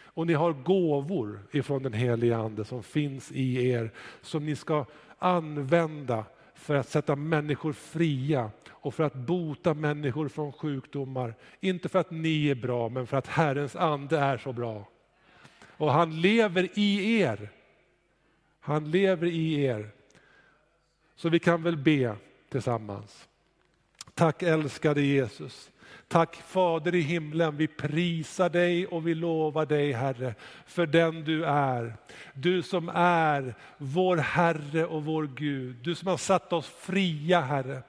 Och 0.01 0.26
ni 0.26 0.33
har 0.33 0.53
gåvor 0.53 1.41
ifrån 1.53 1.83
den 1.83 1.93
helige 1.93 2.37
ande 2.37 2.64
som 2.64 2.83
finns 2.83 3.33
i 3.33 3.68
er 3.68 3.91
som 4.22 4.47
ni 4.47 4.57
ska 4.57 4.85
använda 5.19 6.25
för 6.55 6.75
att 6.75 6.89
sätta 6.89 7.16
människor 7.16 7.73
fria 7.73 8.51
och 8.69 8.95
för 8.95 9.05
att 9.05 9.14
bota 9.14 9.75
människor 9.75 10.29
från 10.29 10.53
sjukdomar. 10.53 11.35
Inte 11.61 11.89
för 11.89 11.99
att 11.99 12.11
ni 12.11 12.49
är 12.49 12.55
bra, 12.55 12.89
men 12.89 13.07
för 13.07 13.16
att 13.16 13.27
Herrens 13.27 13.77
ande 13.77 14.19
är 14.19 14.39
så 14.39 14.53
bra. 14.53 14.89
Och 15.77 15.93
han 15.93 16.21
lever 16.21 16.69
i 16.75 17.21
er. 17.21 17.51
Han 18.61 18.91
lever 18.91 19.27
i 19.27 19.64
er. 19.64 19.91
Så 21.16 21.29
vi 21.29 21.39
kan 21.39 21.62
väl 21.62 21.77
be 21.77 22.16
tillsammans. 22.49 23.29
Tack 24.14 24.43
älskade 24.43 25.01
Jesus. 25.01 25.71
Tack 26.09 26.36
Fader 26.36 26.95
i 26.95 27.01
himlen, 27.01 27.57
vi 27.57 27.66
prisar 27.66 28.49
dig 28.49 28.86
och 28.86 29.09
vi 29.09 29.14
lovar 29.14 29.66
dig 29.66 29.93
Herre 29.93 30.34
för 30.66 30.86
den 30.86 31.24
du 31.24 31.45
är. 31.45 31.97
Du 32.34 32.62
som 32.62 32.91
är 32.95 33.55
vår 33.78 34.16
Herre 34.16 34.86
och 34.86 35.05
vår 35.05 35.30
Gud. 35.36 35.76
Du 35.82 35.95
som 35.95 36.09
har 36.09 36.16
satt 36.16 36.53
oss 36.53 36.66
fria 36.66 37.41
Herre. 37.41 37.82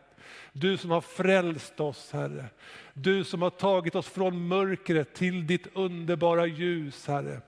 Du 0.52 0.78
som 0.78 0.92
har 0.92 1.02
frälst 1.02 1.80
oss 1.80 2.10
Herre. 2.14 2.46
Du 2.94 3.24
som 3.24 3.42
har 3.42 3.50
tagit 3.50 3.96
oss 3.96 4.08
från 4.08 4.48
mörkret 4.48 5.14
till 5.14 5.48
ditt 5.48 5.68
underbara 5.74 6.46
ljus 6.46 7.08
Herre. 7.08 7.42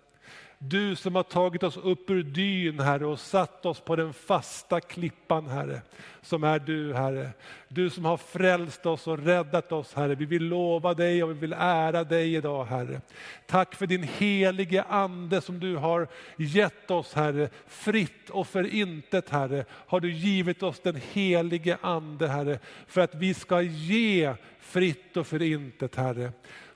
Du 0.64 0.96
som 0.96 1.16
har 1.16 1.24
tagit 1.24 1.64
oss 1.64 1.78
upp 1.78 2.10
ur 2.10 2.24
dyn, 2.24 2.80
Herre, 2.80 3.06
och 3.06 3.20
satt 3.20 3.66
oss 3.66 3.80
på 3.80 3.96
den 3.96 4.14
fasta 4.14 4.82
klippan, 4.82 5.48
Herre, 5.48 5.82
som 6.22 6.44
är 6.44 6.60
du, 6.60 6.94
Herre. 6.94 7.30
Du 7.68 7.90
som 7.90 8.06
har 8.06 8.18
frälst 8.18 8.86
oss 8.86 9.08
och 9.08 9.20
räddat 9.20 9.72
oss, 9.72 9.94
Herre. 9.94 10.16
Vi 10.16 10.26
vill 10.26 10.44
lova 10.44 10.94
dig 10.94 11.24
och 11.24 11.30
vi 11.30 11.34
vill 11.34 11.56
ära 11.58 12.04
dig 12.04 12.36
idag, 12.36 12.66
Herre. 12.66 13.02
Tack 13.48 13.76
för 13.76 13.88
din 13.88 14.04
helige 14.04 14.84
Ande 14.84 15.42
som 15.42 15.60
du 15.60 15.76
har 15.76 16.08
gett 16.38 16.92
oss, 16.92 17.14
Herre. 17.14 17.50
Fritt 17.68 18.30
och 18.30 18.48
för 18.48 18.76
intet, 18.76 19.30
Herre, 19.30 19.66
har 19.70 20.00
du 20.00 20.12
givit 20.12 20.64
oss 20.64 20.80
den 20.80 21.02
helige 21.12 21.78
Ande, 21.82 22.28
Herre, 22.28 22.60
för 22.88 23.02
att 23.02 23.16
vi 23.16 23.34
ska 23.34 23.62
ge 23.62 24.34
fritt 24.60 25.18
och 25.18 25.28
för 25.28 25.42
intet, 25.42 25.96
Herre. 25.96 26.32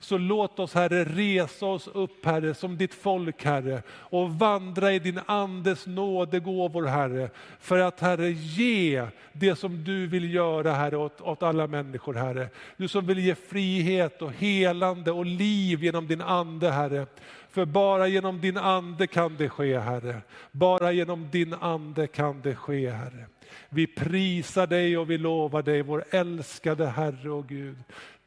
Så 0.05 0.17
låt 0.17 0.59
oss 0.59 0.73
Herre 0.73 1.03
resa 1.03 1.65
oss 1.65 1.87
upp 1.87 2.25
Herre 2.25 2.53
som 2.53 2.77
ditt 2.77 2.93
folk 2.93 3.45
Herre 3.45 3.81
och 3.89 4.29
vandra 4.29 4.93
i 4.93 4.99
din 4.99 5.19
andes 5.25 5.87
nådegåvor 5.87 6.85
Herre. 6.85 7.29
För 7.59 7.79
att 7.79 7.99
Herre 7.99 8.31
ge 8.31 9.07
det 9.33 9.55
som 9.55 9.83
du 9.83 10.07
vill 10.07 10.33
göra 10.33 10.73
Herre 10.73 10.97
åt, 10.97 11.21
åt 11.21 11.43
alla 11.43 11.67
människor 11.67 12.13
Herre. 12.13 12.49
Du 12.77 12.87
som 12.87 13.05
vill 13.05 13.19
ge 13.19 13.35
frihet 13.35 14.21
och 14.21 14.31
helande 14.31 15.11
och 15.11 15.25
liv 15.25 15.83
genom 15.83 16.07
din 16.07 16.21
ande 16.21 16.71
Herre. 16.71 17.05
För 17.49 17.65
bara 17.65 18.07
genom 18.07 18.41
din 18.41 18.57
ande 18.57 19.07
kan 19.07 19.35
det 19.37 19.49
ske 19.49 19.79
Herre. 19.79 20.21
Bara 20.51 20.91
genom 20.91 21.29
din 21.31 21.53
ande 21.53 22.07
kan 22.07 22.41
det 22.41 22.55
ske 22.55 22.89
Herre. 22.89 23.25
Vi 23.69 23.87
prisar 23.87 24.67
dig 24.67 24.97
och 24.97 25.09
vi 25.09 25.17
lovar 25.17 25.61
dig, 25.61 25.81
vår 25.81 26.05
älskade 26.09 26.85
Herre 26.87 27.29
och 27.29 27.47
Gud. 27.47 27.77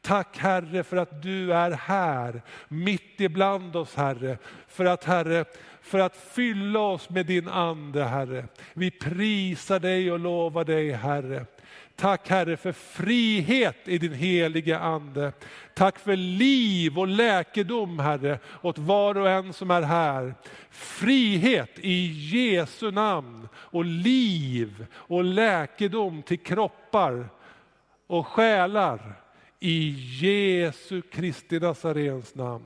Tack 0.01 0.37
Herre 0.37 0.83
för 0.83 0.97
att 0.97 1.21
du 1.21 1.53
är 1.53 1.71
här, 1.71 2.41
mitt 2.67 3.21
ibland 3.21 3.75
oss 3.75 3.95
Herre. 3.95 4.37
För 4.67 4.85
att 4.85 5.03
Herre, 5.03 5.45
för 5.81 5.99
att 5.99 6.15
fylla 6.15 6.79
oss 6.79 7.09
med 7.09 7.25
din 7.25 7.47
ande 7.47 8.03
Herre. 8.03 8.45
Vi 8.73 8.91
prisar 8.91 9.79
dig 9.79 10.11
och 10.11 10.19
lovar 10.19 10.63
dig 10.63 10.91
Herre. 10.91 11.45
Tack 11.95 12.29
Herre 12.29 12.57
för 12.57 12.71
frihet 12.71 13.77
i 13.85 13.97
din 13.97 14.13
helige 14.13 14.79
Ande. 14.79 15.31
Tack 15.75 15.99
för 15.99 16.15
liv 16.15 16.99
och 16.99 17.07
läkedom 17.07 17.99
Herre 17.99 18.39
åt 18.61 18.77
var 18.77 19.17
och 19.17 19.29
en 19.29 19.53
som 19.53 19.71
är 19.71 19.81
här. 19.81 20.33
Frihet 20.69 21.79
i 21.79 22.05
Jesu 22.11 22.91
namn 22.91 23.47
och 23.53 23.85
liv 23.85 24.85
och 24.93 25.23
läkedom 25.23 26.21
till 26.21 26.39
kroppar 26.39 27.29
och 28.07 28.27
själar 28.27 29.15
i 29.59 29.91
Jesu 30.19 31.01
Kristi 31.01 31.59
Nazarens 31.59 32.35
namn. 32.35 32.63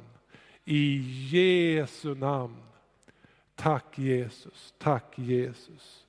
I 0.66 1.00
Jesu 1.32 2.16
namn. 2.16 2.56
Tack 3.56 3.96
Jesus, 3.98 4.74
tack 4.80 5.16
Jesus. 5.18 6.04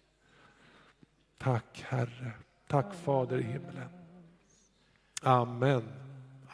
Tack 1.39 1.77
Herre, 1.89 2.35
tack 2.69 2.95
Fader 2.95 3.39
i 3.39 3.43
himlen. 3.43 3.89
Amen. 5.25 5.83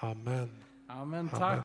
Amen. 0.03 0.51
Amen. 0.91 1.29
Tack 1.29 1.59